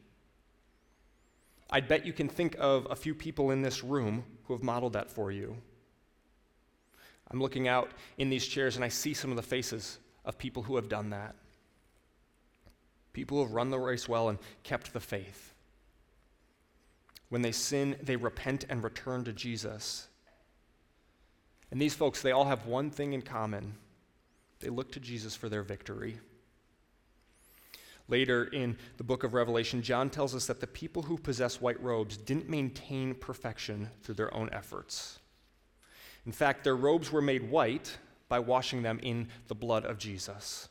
I'd 1.72 1.88
bet 1.88 2.04
you 2.04 2.12
can 2.12 2.28
think 2.28 2.54
of 2.58 2.86
a 2.90 2.94
few 2.94 3.14
people 3.14 3.50
in 3.50 3.62
this 3.62 3.82
room 3.82 4.24
who 4.44 4.52
have 4.52 4.62
modeled 4.62 4.92
that 4.92 5.10
for 5.10 5.32
you. 5.32 5.56
I'm 7.30 7.40
looking 7.40 7.66
out 7.66 7.90
in 8.18 8.28
these 8.28 8.46
chairs 8.46 8.76
and 8.76 8.84
I 8.84 8.88
see 8.88 9.14
some 9.14 9.30
of 9.30 9.36
the 9.36 9.42
faces 9.42 9.98
of 10.26 10.36
people 10.36 10.62
who 10.62 10.76
have 10.76 10.90
done 10.90 11.10
that. 11.10 11.34
People 13.14 13.38
who 13.38 13.44
have 13.44 13.54
run 13.54 13.70
the 13.70 13.78
race 13.78 14.06
well 14.06 14.28
and 14.28 14.38
kept 14.62 14.92
the 14.92 15.00
faith. 15.00 15.54
When 17.30 17.40
they 17.40 17.52
sin, 17.52 17.96
they 18.02 18.16
repent 18.16 18.66
and 18.68 18.84
return 18.84 19.24
to 19.24 19.32
Jesus. 19.32 20.08
And 21.70 21.80
these 21.80 21.94
folks, 21.94 22.20
they 22.20 22.32
all 22.32 22.44
have 22.44 22.66
one 22.66 22.90
thing 22.90 23.14
in 23.14 23.22
common 23.22 23.74
they 24.60 24.68
look 24.68 24.92
to 24.92 25.00
Jesus 25.00 25.34
for 25.34 25.48
their 25.48 25.64
victory. 25.64 26.18
Later 28.08 28.44
in 28.44 28.76
the 28.96 29.04
book 29.04 29.24
of 29.24 29.34
Revelation, 29.34 29.82
John 29.82 30.10
tells 30.10 30.34
us 30.34 30.46
that 30.46 30.60
the 30.60 30.66
people 30.66 31.02
who 31.02 31.16
possess 31.16 31.60
white 31.60 31.82
robes 31.82 32.16
didn't 32.16 32.48
maintain 32.48 33.14
perfection 33.14 33.88
through 34.02 34.16
their 34.16 34.34
own 34.34 34.50
efforts. 34.52 35.18
In 36.26 36.32
fact, 36.32 36.64
their 36.64 36.76
robes 36.76 37.10
were 37.10 37.22
made 37.22 37.50
white 37.50 37.96
by 38.28 38.38
washing 38.38 38.82
them 38.82 38.98
in 39.02 39.28
the 39.48 39.54
blood 39.54 39.84
of 39.84 39.98
Jesus. 39.98 40.68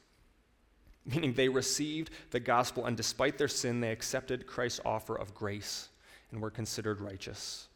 Meaning 1.06 1.34
they 1.34 1.50
received 1.50 2.12
the 2.32 2.40
gospel, 2.40 2.86
and 2.86 2.96
despite 2.96 3.38
their 3.38 3.48
sin, 3.48 3.82
they 3.82 3.92
accepted 3.92 4.46
Christ's 4.46 4.82
offer 4.86 5.16
of 5.16 5.34
grace 5.34 5.90
and 6.32 6.42
were 6.42 6.52
considered 6.52 7.02
righteous. 7.02 7.68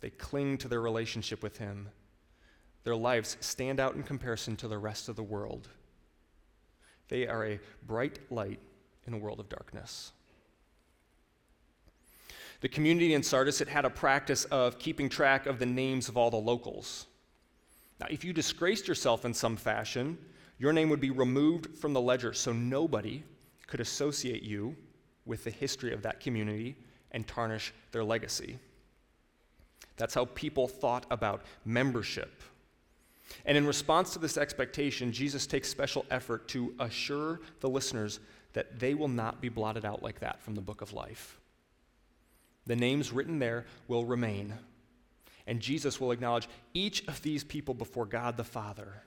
They 0.00 0.10
cling 0.10 0.58
to 0.58 0.68
their 0.68 0.80
relationship 0.80 1.42
with 1.42 1.58
Him. 1.58 1.88
Their 2.84 2.96
lives 2.96 3.36
stand 3.40 3.80
out 3.80 3.94
in 3.94 4.02
comparison 4.02 4.56
to 4.56 4.68
the 4.68 4.78
rest 4.78 5.08
of 5.08 5.16
the 5.16 5.22
world. 5.22 5.68
They 7.08 7.26
are 7.26 7.44
a 7.44 7.60
bright 7.86 8.18
light 8.30 8.60
in 9.06 9.14
a 9.14 9.18
world 9.18 9.40
of 9.40 9.48
darkness. 9.48 10.12
The 12.60 12.68
community 12.68 13.12
in 13.12 13.22
Sardis, 13.22 13.60
it 13.60 13.68
had 13.68 13.84
a 13.84 13.90
practice 13.90 14.46
of 14.46 14.78
keeping 14.78 15.08
track 15.08 15.46
of 15.46 15.58
the 15.58 15.66
names 15.66 16.08
of 16.08 16.16
all 16.16 16.30
the 16.30 16.36
locals. 16.36 17.06
Now, 18.00 18.06
if 18.08 18.24
you 18.24 18.32
disgraced 18.32 18.88
yourself 18.88 19.24
in 19.24 19.34
some 19.34 19.56
fashion, 19.56 20.16
your 20.58 20.72
name 20.72 20.88
would 20.88 21.00
be 21.00 21.10
removed 21.10 21.76
from 21.76 21.92
the 21.92 22.00
ledger 22.00 22.32
so 22.32 22.52
nobody 22.52 23.22
could 23.66 23.80
associate 23.80 24.42
you 24.42 24.74
with 25.26 25.44
the 25.44 25.50
history 25.50 25.92
of 25.92 26.02
that 26.02 26.20
community 26.20 26.76
and 27.12 27.26
tarnish 27.26 27.72
their 27.92 28.04
legacy. 28.04 28.58
That's 29.96 30.14
how 30.14 30.26
people 30.26 30.66
thought 30.66 31.06
about 31.10 31.42
membership. 31.64 32.42
And 33.44 33.56
in 33.56 33.66
response 33.66 34.12
to 34.12 34.18
this 34.18 34.36
expectation, 34.36 35.12
Jesus 35.12 35.46
takes 35.46 35.68
special 35.68 36.04
effort 36.10 36.48
to 36.48 36.74
assure 36.78 37.40
the 37.60 37.68
listeners 37.68 38.20
that 38.52 38.78
they 38.78 38.94
will 38.94 39.08
not 39.08 39.40
be 39.40 39.48
blotted 39.48 39.84
out 39.84 40.02
like 40.02 40.20
that 40.20 40.42
from 40.42 40.54
the 40.54 40.60
book 40.60 40.80
of 40.80 40.92
life. 40.92 41.40
The 42.66 42.76
names 42.76 43.12
written 43.12 43.38
there 43.38 43.66
will 43.88 44.04
remain, 44.04 44.54
And 45.46 45.60
Jesus 45.60 46.00
will 46.00 46.12
acknowledge 46.12 46.48
each 46.72 47.06
of 47.08 47.20
these 47.22 47.44
people 47.44 47.74
before 47.74 48.06
God 48.06 48.36
the 48.36 48.44
Father. 48.44 49.02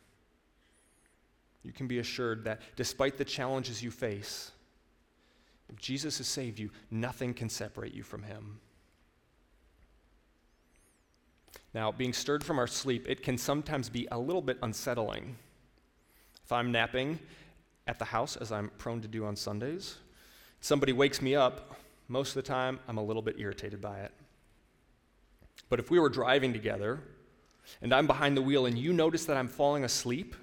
You 1.63 1.71
can 1.71 1.87
be 1.87 1.99
assured 1.99 2.43
that 2.45 2.61
despite 2.75 3.17
the 3.17 3.25
challenges 3.25 3.81
you 3.81 3.91
face, 3.91 4.51
if 5.69 5.75
Jesus 5.77 6.19
has 6.19 6.27
saved 6.27 6.59
you, 6.59 6.69
nothing 6.91 7.33
can 7.33 7.49
separate 7.49 7.93
you 7.93 8.03
from 8.03 8.23
him. 8.23 8.59
Now, 11.73 11.91
being 11.91 12.13
stirred 12.13 12.43
from 12.43 12.59
our 12.59 12.67
sleep, 12.67 13.07
it 13.07 13.23
can 13.23 13.37
sometimes 13.37 13.89
be 13.89 14.07
a 14.11 14.17
little 14.17 14.41
bit 14.41 14.57
unsettling. 14.61 15.35
If 16.43 16.51
I'm 16.51 16.71
napping 16.71 17.19
at 17.87 17.99
the 17.99 18.05
house, 18.05 18.35
as 18.35 18.51
I'm 18.51 18.71
prone 18.77 19.01
to 19.01 19.07
do 19.07 19.25
on 19.25 19.35
Sundays, 19.35 19.97
somebody 20.61 20.93
wakes 20.93 21.21
me 21.21 21.35
up, 21.35 21.75
most 22.07 22.29
of 22.29 22.35
the 22.35 22.47
time 22.47 22.79
I'm 22.87 22.97
a 22.97 23.03
little 23.03 23.21
bit 23.21 23.35
irritated 23.37 23.81
by 23.81 23.99
it. 23.99 24.11
But 25.69 25.79
if 25.79 25.91
we 25.91 25.99
were 25.99 26.09
driving 26.09 26.53
together 26.53 27.01
and 27.81 27.93
I'm 27.93 28.07
behind 28.07 28.37
the 28.37 28.41
wheel 28.41 28.65
and 28.65 28.77
you 28.77 28.93
notice 28.93 29.25
that 29.25 29.37
I'm 29.37 29.47
falling 29.47 29.83
asleep, 29.83 30.35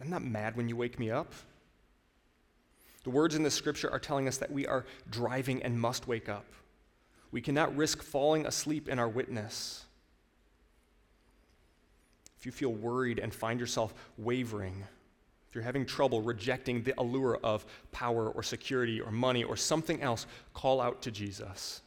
I'm 0.00 0.10
not 0.10 0.24
mad 0.24 0.56
when 0.56 0.68
you 0.68 0.76
wake 0.76 0.98
me 0.98 1.10
up. 1.10 1.32
The 3.04 3.10
words 3.10 3.34
in 3.34 3.42
the 3.42 3.50
scripture 3.50 3.90
are 3.90 3.98
telling 3.98 4.28
us 4.28 4.38
that 4.38 4.50
we 4.50 4.66
are 4.66 4.86
driving 5.10 5.62
and 5.62 5.78
must 5.78 6.06
wake 6.06 6.28
up. 6.28 6.46
We 7.30 7.40
cannot 7.40 7.76
risk 7.76 8.02
falling 8.02 8.46
asleep 8.46 8.88
in 8.88 8.98
our 8.98 9.08
witness. 9.08 9.84
If 12.42 12.46
you 12.46 12.50
feel 12.50 12.72
worried 12.72 13.20
and 13.20 13.32
find 13.32 13.60
yourself 13.60 13.94
wavering, 14.18 14.84
if 15.48 15.54
you're 15.54 15.62
having 15.62 15.86
trouble 15.86 16.20
rejecting 16.20 16.82
the 16.82 16.92
allure 17.00 17.36
of 17.36 17.64
power 17.92 18.30
or 18.30 18.42
security 18.42 19.00
or 19.00 19.12
money 19.12 19.44
or 19.44 19.56
something 19.56 20.02
else, 20.02 20.26
call 20.52 20.80
out 20.80 21.02
to 21.02 21.12
Jesus. 21.12 21.82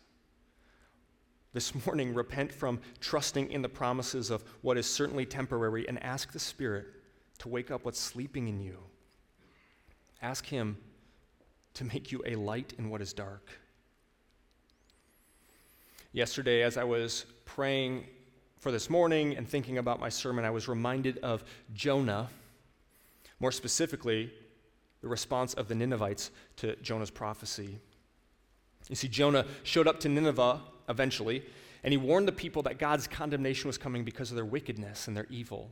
This 1.51 1.85
morning, 1.85 2.13
repent 2.13 2.53
from 2.53 2.79
trusting 3.01 3.51
in 3.51 3.61
the 3.61 3.67
promises 3.67 4.29
of 4.29 4.45
what 4.61 4.77
is 4.77 4.89
certainly 4.89 5.25
temporary 5.25 5.89
and 5.89 6.01
ask 6.01 6.31
the 6.31 6.39
Spirit 6.39 6.85
to 7.39 7.49
wake 7.49 7.69
up 7.69 7.83
what's 7.83 7.99
sleeping 7.99 8.47
in 8.47 8.61
you. 8.61 8.77
Ask 10.21 10.45
Him 10.45 10.77
to 11.73 11.83
make 11.83 12.13
you 12.13 12.23
a 12.25 12.35
light 12.35 12.71
in 12.77 12.89
what 12.89 13.01
is 13.01 13.11
dark. 13.11 13.49
Yesterday, 16.13 16.61
as 16.61 16.77
I 16.77 16.85
was 16.85 17.25
praying 17.43 18.05
for 18.65 18.71
this 18.71 18.89
morning 18.89 19.38
and 19.38 19.47
thinking 19.47 19.78
about 19.78 19.99
my 19.99 20.10
sermon, 20.10 20.43
I 20.43 20.49
was 20.49 20.67
reminded 20.67 21.19
of 21.19 21.43
Jonah, 21.75 22.30
more 23.39 23.51
specifically, 23.51 24.34
the 25.04 25.08
response 25.08 25.54
of 25.54 25.67
the 25.67 25.75
Ninevites 25.75 26.32
to 26.56 26.75
Jonah's 26.78 27.12
prophecy. 27.12 27.78
You 28.89 28.95
see, 28.95 29.08
Jonah 29.08 29.45
showed 29.62 29.88
up 29.88 29.99
to 29.99 30.10
Nineveh 30.10 30.62
eventually, 30.89 31.45
and 31.84 31.93
he 31.93 31.97
warned 31.97 32.28
the 32.28 32.32
people 32.32 32.63
that 32.63 32.80
God's 32.80 33.06
condemnation 33.06 33.67
was 33.67 33.78
coming 33.78 34.04
because 34.04 34.32
of 34.32 34.36
their 34.36 34.45
wickedness 34.45 35.08
and 35.08 35.15
their 35.15 35.28
evil. 35.30 35.69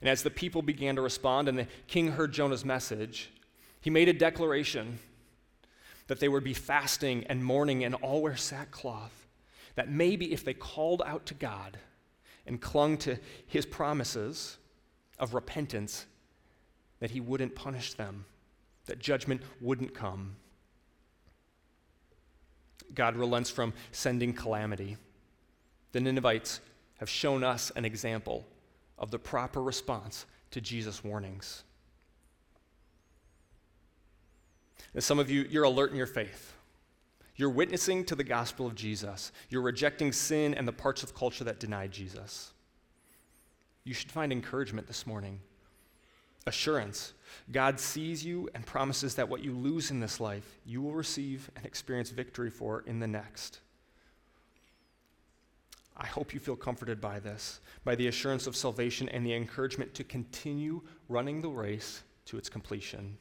And 0.00 0.10
as 0.10 0.24
the 0.24 0.30
people 0.30 0.60
began 0.60 0.96
to 0.96 1.02
respond 1.02 1.48
and 1.48 1.56
the 1.56 1.68
king 1.86 2.08
heard 2.08 2.32
Jonah's 2.32 2.64
message, 2.64 3.30
he 3.80 3.90
made 3.90 4.08
a 4.08 4.12
declaration 4.12 4.98
that 6.08 6.18
they 6.18 6.28
would 6.28 6.42
be 6.42 6.52
fasting 6.52 7.24
and 7.28 7.44
mourning 7.44 7.84
and 7.84 7.94
all 7.94 8.22
wear 8.22 8.36
sackcloth. 8.36 9.17
That 9.78 9.92
maybe 9.92 10.32
if 10.32 10.44
they 10.44 10.54
called 10.54 11.02
out 11.06 11.24
to 11.26 11.34
God 11.34 11.78
and 12.48 12.60
clung 12.60 12.96
to 12.98 13.16
his 13.46 13.64
promises 13.64 14.58
of 15.20 15.34
repentance, 15.34 16.06
that 16.98 17.12
he 17.12 17.20
wouldn't 17.20 17.54
punish 17.54 17.94
them, 17.94 18.24
that 18.86 18.98
judgment 18.98 19.40
wouldn't 19.60 19.94
come. 19.94 20.34
God 22.92 23.14
relents 23.14 23.50
from 23.50 23.72
sending 23.92 24.32
calamity. 24.32 24.96
The 25.92 26.00
Ninevites 26.00 26.58
have 26.98 27.08
shown 27.08 27.44
us 27.44 27.70
an 27.76 27.84
example 27.84 28.44
of 28.98 29.12
the 29.12 29.18
proper 29.20 29.62
response 29.62 30.26
to 30.50 30.60
Jesus' 30.60 31.04
warnings. 31.04 31.62
And 34.92 35.04
some 35.04 35.20
of 35.20 35.30
you, 35.30 35.46
you're 35.48 35.62
alert 35.62 35.92
in 35.92 35.96
your 35.96 36.08
faith. 36.08 36.57
You're 37.38 37.50
witnessing 37.50 38.04
to 38.06 38.16
the 38.16 38.24
gospel 38.24 38.66
of 38.66 38.74
Jesus. 38.74 39.30
You're 39.48 39.62
rejecting 39.62 40.12
sin 40.12 40.54
and 40.54 40.66
the 40.66 40.72
parts 40.72 41.04
of 41.04 41.14
culture 41.14 41.44
that 41.44 41.60
deny 41.60 41.86
Jesus. 41.86 42.52
You 43.84 43.94
should 43.94 44.10
find 44.10 44.32
encouragement 44.32 44.88
this 44.88 45.06
morning, 45.06 45.38
assurance. 46.48 47.14
God 47.52 47.78
sees 47.78 48.24
you 48.24 48.50
and 48.56 48.66
promises 48.66 49.14
that 49.14 49.28
what 49.28 49.44
you 49.44 49.52
lose 49.52 49.92
in 49.92 50.00
this 50.00 50.18
life, 50.18 50.58
you 50.66 50.82
will 50.82 50.94
receive 50.94 51.48
and 51.54 51.64
experience 51.64 52.10
victory 52.10 52.50
for 52.50 52.82
in 52.86 52.98
the 52.98 53.06
next. 53.06 53.60
I 55.96 56.06
hope 56.06 56.34
you 56.34 56.40
feel 56.40 56.56
comforted 56.56 57.00
by 57.00 57.20
this, 57.20 57.60
by 57.84 57.94
the 57.94 58.08
assurance 58.08 58.48
of 58.48 58.56
salvation 58.56 59.08
and 59.10 59.24
the 59.24 59.34
encouragement 59.34 59.94
to 59.94 60.04
continue 60.04 60.82
running 61.08 61.40
the 61.40 61.48
race 61.48 62.02
to 62.26 62.36
its 62.36 62.48
completion. 62.48 63.16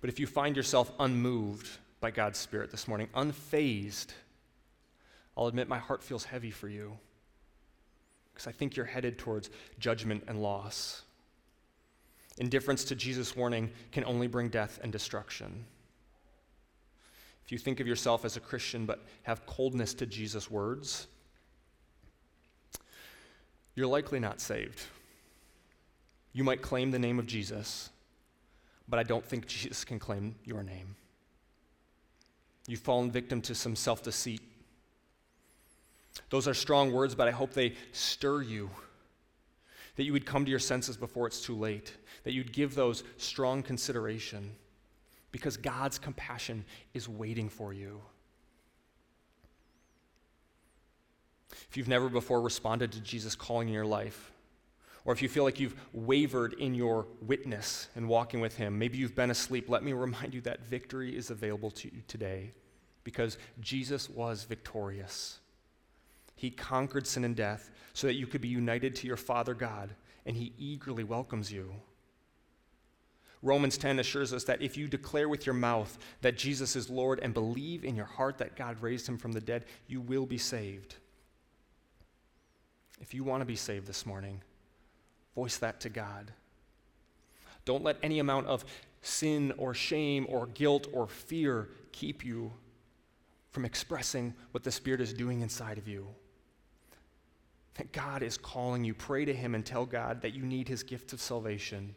But 0.00 0.10
if 0.10 0.18
you 0.18 0.26
find 0.26 0.56
yourself 0.56 0.92
unmoved 0.98 1.68
by 2.00 2.10
God's 2.10 2.38
Spirit 2.38 2.70
this 2.70 2.88
morning, 2.88 3.08
unfazed, 3.14 4.08
I'll 5.36 5.46
admit 5.46 5.68
my 5.68 5.78
heart 5.78 6.02
feels 6.02 6.24
heavy 6.24 6.50
for 6.50 6.68
you 6.68 6.98
because 8.32 8.46
I 8.46 8.52
think 8.52 8.76
you're 8.76 8.86
headed 8.86 9.18
towards 9.18 9.50
judgment 9.78 10.24
and 10.26 10.42
loss. 10.42 11.02
Indifference 12.38 12.84
to 12.84 12.94
Jesus' 12.94 13.36
warning 13.36 13.70
can 13.92 14.04
only 14.04 14.26
bring 14.26 14.48
death 14.48 14.80
and 14.82 14.90
destruction. 14.90 15.66
If 17.44 17.52
you 17.52 17.58
think 17.58 17.80
of 17.80 17.86
yourself 17.86 18.24
as 18.24 18.36
a 18.36 18.40
Christian 18.40 18.86
but 18.86 19.04
have 19.24 19.44
coldness 19.44 19.92
to 19.94 20.06
Jesus' 20.06 20.50
words, 20.50 21.06
you're 23.74 23.86
likely 23.86 24.20
not 24.20 24.40
saved. 24.40 24.80
You 26.32 26.44
might 26.44 26.62
claim 26.62 26.90
the 26.90 26.98
name 26.98 27.18
of 27.18 27.26
Jesus, 27.26 27.90
but 28.90 28.98
I 28.98 29.04
don't 29.04 29.24
think 29.24 29.46
Jesus 29.46 29.84
can 29.84 29.98
claim 29.98 30.34
your 30.44 30.62
name. 30.62 30.96
You've 32.66 32.80
fallen 32.80 33.10
victim 33.10 33.40
to 33.42 33.54
some 33.54 33.76
self 33.76 34.02
deceit. 34.02 34.42
Those 36.28 36.48
are 36.48 36.54
strong 36.54 36.92
words, 36.92 37.14
but 37.14 37.28
I 37.28 37.30
hope 37.30 37.52
they 37.52 37.74
stir 37.92 38.42
you. 38.42 38.70
That 39.96 40.04
you 40.04 40.12
would 40.12 40.26
come 40.26 40.44
to 40.44 40.50
your 40.50 40.60
senses 40.60 40.96
before 40.96 41.26
it's 41.26 41.40
too 41.40 41.56
late. 41.56 41.94
That 42.24 42.32
you'd 42.32 42.52
give 42.52 42.74
those 42.74 43.04
strong 43.16 43.62
consideration 43.62 44.52
because 45.32 45.56
God's 45.56 45.98
compassion 45.98 46.64
is 46.94 47.08
waiting 47.08 47.48
for 47.48 47.72
you. 47.72 48.00
If 51.68 51.76
you've 51.76 51.88
never 51.88 52.08
before 52.08 52.40
responded 52.40 52.92
to 52.92 53.00
Jesus' 53.00 53.34
calling 53.34 53.68
in 53.68 53.74
your 53.74 53.86
life, 53.86 54.32
or 55.04 55.12
if 55.12 55.22
you 55.22 55.28
feel 55.28 55.44
like 55.44 55.58
you've 55.58 55.76
wavered 55.92 56.52
in 56.54 56.74
your 56.74 57.06
witness 57.22 57.88
and 57.96 58.08
walking 58.08 58.40
with 58.40 58.56
Him, 58.56 58.78
maybe 58.78 58.98
you've 58.98 59.14
been 59.14 59.30
asleep, 59.30 59.68
let 59.68 59.82
me 59.82 59.92
remind 59.94 60.34
you 60.34 60.40
that 60.42 60.66
victory 60.66 61.16
is 61.16 61.30
available 61.30 61.70
to 61.72 61.88
you 61.94 62.02
today 62.06 62.52
because 63.04 63.38
Jesus 63.60 64.10
was 64.10 64.44
victorious. 64.44 65.38
He 66.36 66.50
conquered 66.50 67.06
sin 67.06 67.24
and 67.24 67.36
death 67.36 67.70
so 67.92 68.06
that 68.06 68.14
you 68.14 68.26
could 68.26 68.40
be 68.40 68.48
united 68.48 68.94
to 68.96 69.06
your 69.06 69.16
Father 69.16 69.54
God, 69.54 69.90
and 70.26 70.36
He 70.36 70.52
eagerly 70.58 71.04
welcomes 71.04 71.52
you. 71.52 71.74
Romans 73.42 73.78
10 73.78 73.98
assures 73.98 74.32
us 74.34 74.44
that 74.44 74.60
if 74.60 74.76
you 74.76 74.86
declare 74.86 75.28
with 75.28 75.46
your 75.46 75.54
mouth 75.54 75.98
that 76.20 76.36
Jesus 76.36 76.76
is 76.76 76.90
Lord 76.90 77.20
and 77.20 77.32
believe 77.32 77.84
in 77.84 77.96
your 77.96 78.04
heart 78.04 78.36
that 78.38 78.54
God 78.54 78.80
raised 78.82 79.08
him 79.08 79.16
from 79.16 79.32
the 79.32 79.40
dead, 79.40 79.64
you 79.86 80.00
will 80.00 80.26
be 80.26 80.36
saved. 80.36 80.96
If 83.00 83.14
you 83.14 83.24
want 83.24 83.40
to 83.40 83.46
be 83.46 83.56
saved 83.56 83.86
this 83.86 84.04
morning, 84.04 84.42
voice 85.34 85.58
that 85.58 85.80
to 85.80 85.88
God. 85.88 86.32
Don't 87.64 87.84
let 87.84 87.98
any 88.02 88.18
amount 88.18 88.46
of 88.46 88.64
sin 89.02 89.52
or 89.56 89.74
shame 89.74 90.26
or 90.28 90.46
guilt 90.46 90.86
or 90.92 91.06
fear 91.06 91.68
keep 91.92 92.24
you 92.24 92.52
from 93.50 93.64
expressing 93.64 94.34
what 94.52 94.62
the 94.64 94.72
Spirit 94.72 95.00
is 95.00 95.12
doing 95.12 95.40
inside 95.40 95.78
of 95.78 95.88
you. 95.88 96.06
That 97.74 97.92
God 97.92 98.22
is 98.22 98.36
calling 98.36 98.84
you. 98.84 98.94
Pray 98.94 99.24
to 99.24 99.34
Him 99.34 99.54
and 99.54 99.64
tell 99.64 99.86
God 99.86 100.22
that 100.22 100.34
you 100.34 100.42
need 100.42 100.68
His 100.68 100.82
gift 100.82 101.12
of 101.12 101.20
salvation 101.20 101.94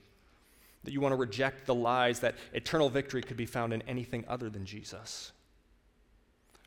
that 0.84 0.92
you 0.92 1.02
want 1.02 1.14
to 1.14 1.18
reject 1.18 1.66
the 1.66 1.76
lies 1.76 2.20
that 2.20 2.36
eternal 2.54 2.90
victory 2.90 3.22
could 3.22 3.38
be 3.38 3.46
found 3.46 3.74
in 3.74 3.82
anything 3.84 4.26
other 4.28 4.50
than 4.50 4.66
Jesus. 4.66 5.32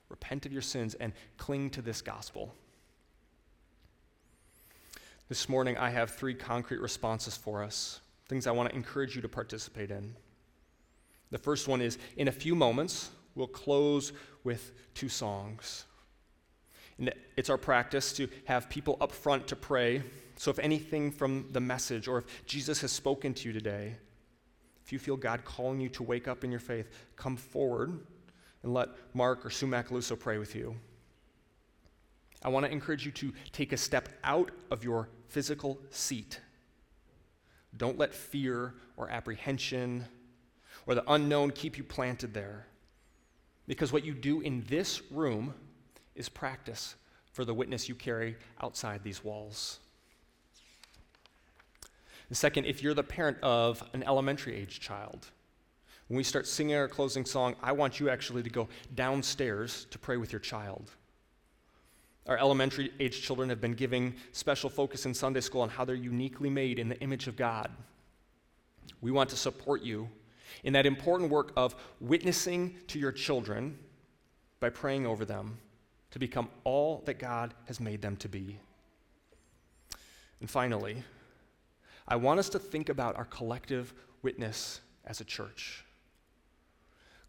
Repent 0.08 0.46
of 0.46 0.52
your 0.52 0.62
sins 0.62 0.94
and 0.94 1.12
cling 1.36 1.70
to 1.70 1.82
this 1.82 2.00
gospel. 2.00 2.54
This 5.28 5.48
morning, 5.48 5.76
I 5.76 5.90
have 5.90 6.10
three 6.10 6.34
concrete 6.34 6.80
responses 6.80 7.36
for 7.36 7.64
us, 7.64 8.00
things 8.28 8.46
I 8.46 8.52
want 8.52 8.70
to 8.70 8.76
encourage 8.76 9.16
you 9.16 9.22
to 9.22 9.28
participate 9.28 9.90
in. 9.90 10.14
The 11.32 11.38
first 11.38 11.66
one 11.66 11.80
is 11.80 11.98
in 12.16 12.28
a 12.28 12.32
few 12.32 12.54
moments, 12.54 13.10
we'll 13.34 13.48
close 13.48 14.12
with 14.44 14.72
two 14.94 15.08
songs. 15.08 15.84
And 16.98 17.12
it's 17.36 17.50
our 17.50 17.58
practice 17.58 18.12
to 18.14 18.28
have 18.44 18.70
people 18.70 18.96
up 19.00 19.10
front 19.10 19.48
to 19.48 19.56
pray. 19.56 20.02
So, 20.36 20.50
if 20.50 20.60
anything 20.60 21.10
from 21.10 21.46
the 21.50 21.60
message 21.60 22.06
or 22.06 22.18
if 22.18 22.46
Jesus 22.46 22.80
has 22.82 22.92
spoken 22.92 23.34
to 23.34 23.48
you 23.48 23.52
today, 23.52 23.96
if 24.84 24.92
you 24.92 25.00
feel 25.00 25.16
God 25.16 25.44
calling 25.44 25.80
you 25.80 25.88
to 25.90 26.04
wake 26.04 26.28
up 26.28 26.44
in 26.44 26.50
your 26.52 26.60
faith, 26.60 26.88
come 27.16 27.36
forward 27.36 27.98
and 28.62 28.72
let 28.72 28.90
Mark 29.12 29.44
or 29.44 29.50
Sumac 29.50 29.88
Luso 29.88 30.18
pray 30.18 30.38
with 30.38 30.54
you. 30.54 30.76
I 32.42 32.48
want 32.48 32.66
to 32.66 32.72
encourage 32.72 33.04
you 33.04 33.12
to 33.12 33.32
take 33.52 33.72
a 33.72 33.76
step 33.76 34.08
out 34.22 34.50
of 34.70 34.84
your 34.84 35.08
physical 35.28 35.78
seat. 35.90 36.40
Don't 37.76 37.98
let 37.98 38.14
fear 38.14 38.74
or 38.96 39.10
apprehension 39.10 40.04
or 40.86 40.94
the 40.94 41.04
unknown 41.12 41.50
keep 41.50 41.76
you 41.76 41.84
planted 41.84 42.32
there. 42.32 42.66
Because 43.66 43.92
what 43.92 44.04
you 44.04 44.14
do 44.14 44.40
in 44.40 44.64
this 44.68 45.02
room 45.10 45.54
is 46.14 46.28
practice 46.28 46.94
for 47.32 47.44
the 47.44 47.52
witness 47.52 47.88
you 47.88 47.94
carry 47.94 48.36
outside 48.62 49.02
these 49.02 49.24
walls. 49.24 49.80
And 52.28 52.36
second, 52.36 52.64
if 52.64 52.82
you're 52.82 52.94
the 52.94 53.02
parent 53.02 53.38
of 53.42 53.82
an 53.92 54.02
elementary 54.02 54.56
age 54.56 54.80
child, 54.80 55.26
when 56.08 56.16
we 56.16 56.22
start 56.22 56.46
singing 56.46 56.76
our 56.76 56.88
closing 56.88 57.24
song, 57.24 57.56
I 57.62 57.72
want 57.72 57.98
you 57.98 58.08
actually 58.08 58.42
to 58.44 58.50
go 58.50 58.68
downstairs 58.94 59.86
to 59.90 59.98
pray 59.98 60.16
with 60.16 60.32
your 60.32 60.40
child. 60.40 60.92
Our 62.26 62.36
elementary 62.38 62.90
age 62.98 63.22
children 63.22 63.48
have 63.50 63.60
been 63.60 63.74
giving 63.74 64.14
special 64.32 64.68
focus 64.68 65.06
in 65.06 65.14
Sunday 65.14 65.40
school 65.40 65.60
on 65.60 65.68
how 65.68 65.84
they're 65.84 65.94
uniquely 65.94 66.50
made 66.50 66.78
in 66.78 66.88
the 66.88 66.98
image 67.00 67.28
of 67.28 67.36
God. 67.36 67.70
We 69.00 69.12
want 69.12 69.30
to 69.30 69.36
support 69.36 69.82
you 69.82 70.08
in 70.64 70.72
that 70.72 70.86
important 70.86 71.30
work 71.30 71.52
of 71.56 71.76
witnessing 72.00 72.76
to 72.88 72.98
your 72.98 73.12
children 73.12 73.78
by 74.58 74.70
praying 74.70 75.06
over 75.06 75.24
them 75.24 75.58
to 76.10 76.18
become 76.18 76.48
all 76.64 77.02
that 77.06 77.18
God 77.18 77.54
has 77.66 77.78
made 77.78 78.02
them 78.02 78.16
to 78.16 78.28
be. 78.28 78.58
And 80.40 80.50
finally, 80.50 81.02
I 82.08 82.16
want 82.16 82.40
us 82.40 82.48
to 82.50 82.58
think 82.58 82.88
about 82.88 83.16
our 83.16 83.24
collective 83.24 83.94
witness 84.22 84.80
as 85.04 85.20
a 85.20 85.24
church. 85.24 85.84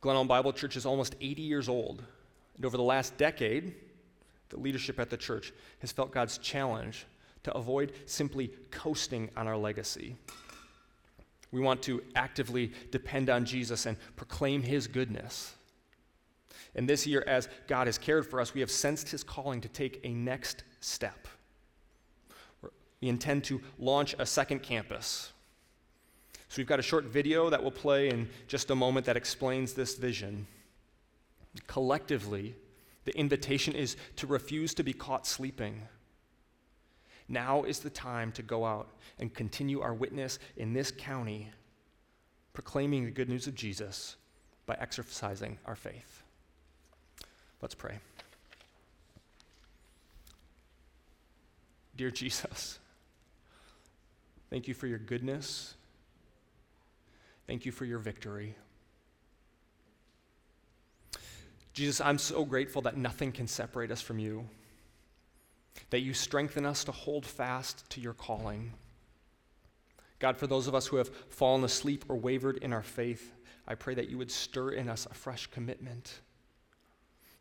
Glen 0.01 0.15
Ellyn 0.15 0.27
Bible 0.27 0.53
Church 0.53 0.75
is 0.75 0.85
almost 0.85 1.15
80 1.21 1.41
years 1.41 1.69
old, 1.69 2.03
and 2.55 2.65
over 2.65 2.77
the 2.77 2.83
last 2.83 3.17
decade, 3.17 3.75
the 4.49 4.59
leadership 4.59 4.99
at 4.99 5.09
the 5.09 5.17
church 5.17 5.53
has 5.79 5.91
felt 5.91 6.11
God's 6.11 6.37
challenge 6.37 7.05
to 7.43 7.53
avoid 7.53 7.93
simply 8.05 8.51
coasting 8.71 9.29
on 9.37 9.47
our 9.47 9.57
legacy. 9.57 10.15
We 11.51 11.61
want 11.61 11.81
to 11.83 12.03
actively 12.15 12.73
depend 12.91 13.29
on 13.29 13.45
Jesus 13.45 13.85
and 13.85 13.97
proclaim 14.15 14.61
his 14.61 14.87
goodness. 14.87 15.53
And 16.75 16.87
this 16.87 17.07
year, 17.07 17.23
as 17.25 17.47
God 17.67 17.87
has 17.87 17.97
cared 17.97 18.27
for 18.27 18.41
us, 18.41 18.53
we 18.53 18.59
have 18.61 18.69
sensed 18.69 19.09
his 19.09 19.23
calling 19.23 19.61
to 19.61 19.67
take 19.67 20.01
a 20.03 20.09
next 20.09 20.63
step. 20.79 21.27
We 23.01 23.09
intend 23.09 23.43
to 23.45 23.61
launch 23.79 24.15
a 24.19 24.25
second 24.25 24.61
campus. 24.63 25.31
So 26.49 26.57
we've 26.57 26.67
got 26.67 26.79
a 26.79 26.83
short 26.83 27.05
video 27.05 27.49
that 27.49 27.63
will 27.63 27.71
play 27.71 28.09
in 28.09 28.29
just 28.47 28.69
a 28.69 28.75
moment 28.75 29.05
that 29.05 29.17
explains 29.17 29.73
this 29.73 29.95
vision. 29.95 30.47
Collectively, 31.67 32.55
the 33.07 33.17
invitation 33.17 33.73
is 33.73 33.95
to 34.17 34.27
refuse 34.27 34.73
to 34.73 34.83
be 34.83 34.91
caught 34.91 35.25
sleeping. 35.25 35.81
Now 37.29 37.63
is 37.63 37.79
the 37.79 37.89
time 37.89 38.33
to 38.33 38.43
go 38.43 38.65
out 38.65 38.89
and 39.17 39.33
continue 39.33 39.79
our 39.79 39.93
witness 39.93 40.39
in 40.57 40.73
this 40.73 40.91
county, 40.91 41.49
proclaiming 42.51 43.05
the 43.05 43.11
good 43.11 43.29
news 43.29 43.47
of 43.47 43.55
Jesus 43.55 44.17
by 44.65 44.75
exercising 44.77 45.57
our 45.65 45.75
faith. 45.77 46.23
Let's 47.61 47.75
pray. 47.75 47.99
Dear 51.95 52.11
Jesus, 52.11 52.77
thank 54.49 54.67
you 54.67 54.73
for 54.73 54.87
your 54.87 54.99
goodness. 54.99 55.75
Thank 57.47 57.65
you 57.65 57.71
for 57.71 57.85
your 57.85 57.99
victory. 57.99 58.57
Jesus, 61.77 62.01
I'm 62.01 62.17
so 62.17 62.43
grateful 62.43 62.81
that 62.81 62.97
nothing 62.97 63.31
can 63.31 63.45
separate 63.45 63.91
us 63.91 64.01
from 64.01 64.17
you, 64.17 64.49
that 65.91 65.99
you 65.99 66.11
strengthen 66.11 66.65
us 66.65 66.83
to 66.85 66.91
hold 66.91 67.23
fast 67.23 67.87
to 67.91 68.01
your 68.01 68.15
calling. 68.15 68.73
God, 70.17 70.37
for 70.37 70.47
those 70.47 70.65
of 70.65 70.73
us 70.73 70.87
who 70.87 70.97
have 70.97 71.09
fallen 71.29 71.63
asleep 71.63 72.05
or 72.09 72.15
wavered 72.15 72.57
in 72.63 72.73
our 72.73 72.81
faith, 72.81 73.31
I 73.67 73.75
pray 73.75 73.93
that 73.93 74.09
you 74.09 74.17
would 74.17 74.31
stir 74.31 74.71
in 74.71 74.89
us 74.89 75.05
a 75.05 75.13
fresh 75.13 75.45
commitment, 75.51 76.21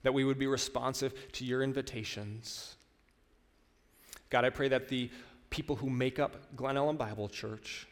that 0.03 0.13
we 0.13 0.23
would 0.23 0.39
be 0.39 0.47
responsive 0.47 1.15
to 1.33 1.47
your 1.47 1.63
invitations. 1.63 2.77
God, 4.29 4.45
I 4.45 4.51
pray 4.51 4.69
that 4.69 4.89
the 4.89 5.11
people 5.49 5.77
who 5.77 5.89
make 5.89 6.19
up 6.19 6.55
Glen 6.55 6.77
Ellyn 6.77 6.99
Bible 6.99 7.31
Church 7.31 7.89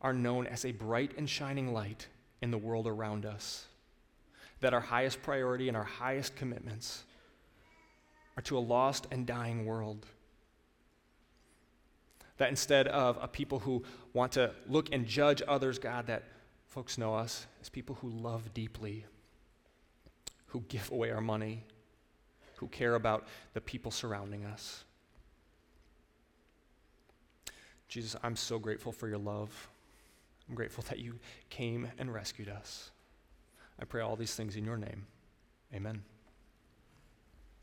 are 0.00 0.12
known 0.12 0.48
as 0.48 0.64
a 0.64 0.72
bright 0.72 1.12
and 1.16 1.30
shining 1.30 1.72
light 1.72 2.08
in 2.40 2.50
the 2.50 2.58
world 2.58 2.88
around 2.88 3.24
us 3.24 3.68
that 4.62 4.72
our 4.72 4.80
highest 4.80 5.22
priority 5.22 5.68
and 5.68 5.76
our 5.76 5.84
highest 5.84 6.36
commitments 6.36 7.04
are 8.36 8.42
to 8.44 8.56
a 8.56 8.60
lost 8.60 9.06
and 9.10 9.26
dying 9.26 9.66
world. 9.66 10.06
That 12.38 12.48
instead 12.48 12.88
of 12.88 13.18
a 13.20 13.28
people 13.28 13.58
who 13.58 13.82
want 14.14 14.32
to 14.32 14.52
look 14.68 14.88
and 14.92 15.04
judge 15.06 15.42
others, 15.46 15.78
God, 15.78 16.06
that 16.06 16.22
folks 16.66 16.96
know 16.96 17.14
us 17.14 17.46
as 17.60 17.68
people 17.68 17.96
who 18.00 18.08
love 18.08 18.54
deeply, 18.54 19.04
who 20.46 20.64
give 20.68 20.90
away 20.90 21.10
our 21.10 21.20
money, 21.20 21.64
who 22.56 22.68
care 22.68 22.94
about 22.94 23.26
the 23.54 23.60
people 23.60 23.90
surrounding 23.90 24.44
us. 24.44 24.84
Jesus, 27.88 28.16
I'm 28.22 28.36
so 28.36 28.58
grateful 28.58 28.92
for 28.92 29.08
your 29.08 29.18
love. 29.18 29.68
I'm 30.48 30.54
grateful 30.54 30.84
that 30.88 31.00
you 31.00 31.18
came 31.50 31.88
and 31.98 32.14
rescued 32.14 32.48
us. 32.48 32.92
I 33.82 33.84
pray 33.84 34.00
all 34.00 34.14
these 34.14 34.36
things 34.36 34.54
in 34.54 34.64
your 34.64 34.76
name. 34.76 35.06
Amen. 35.74 36.04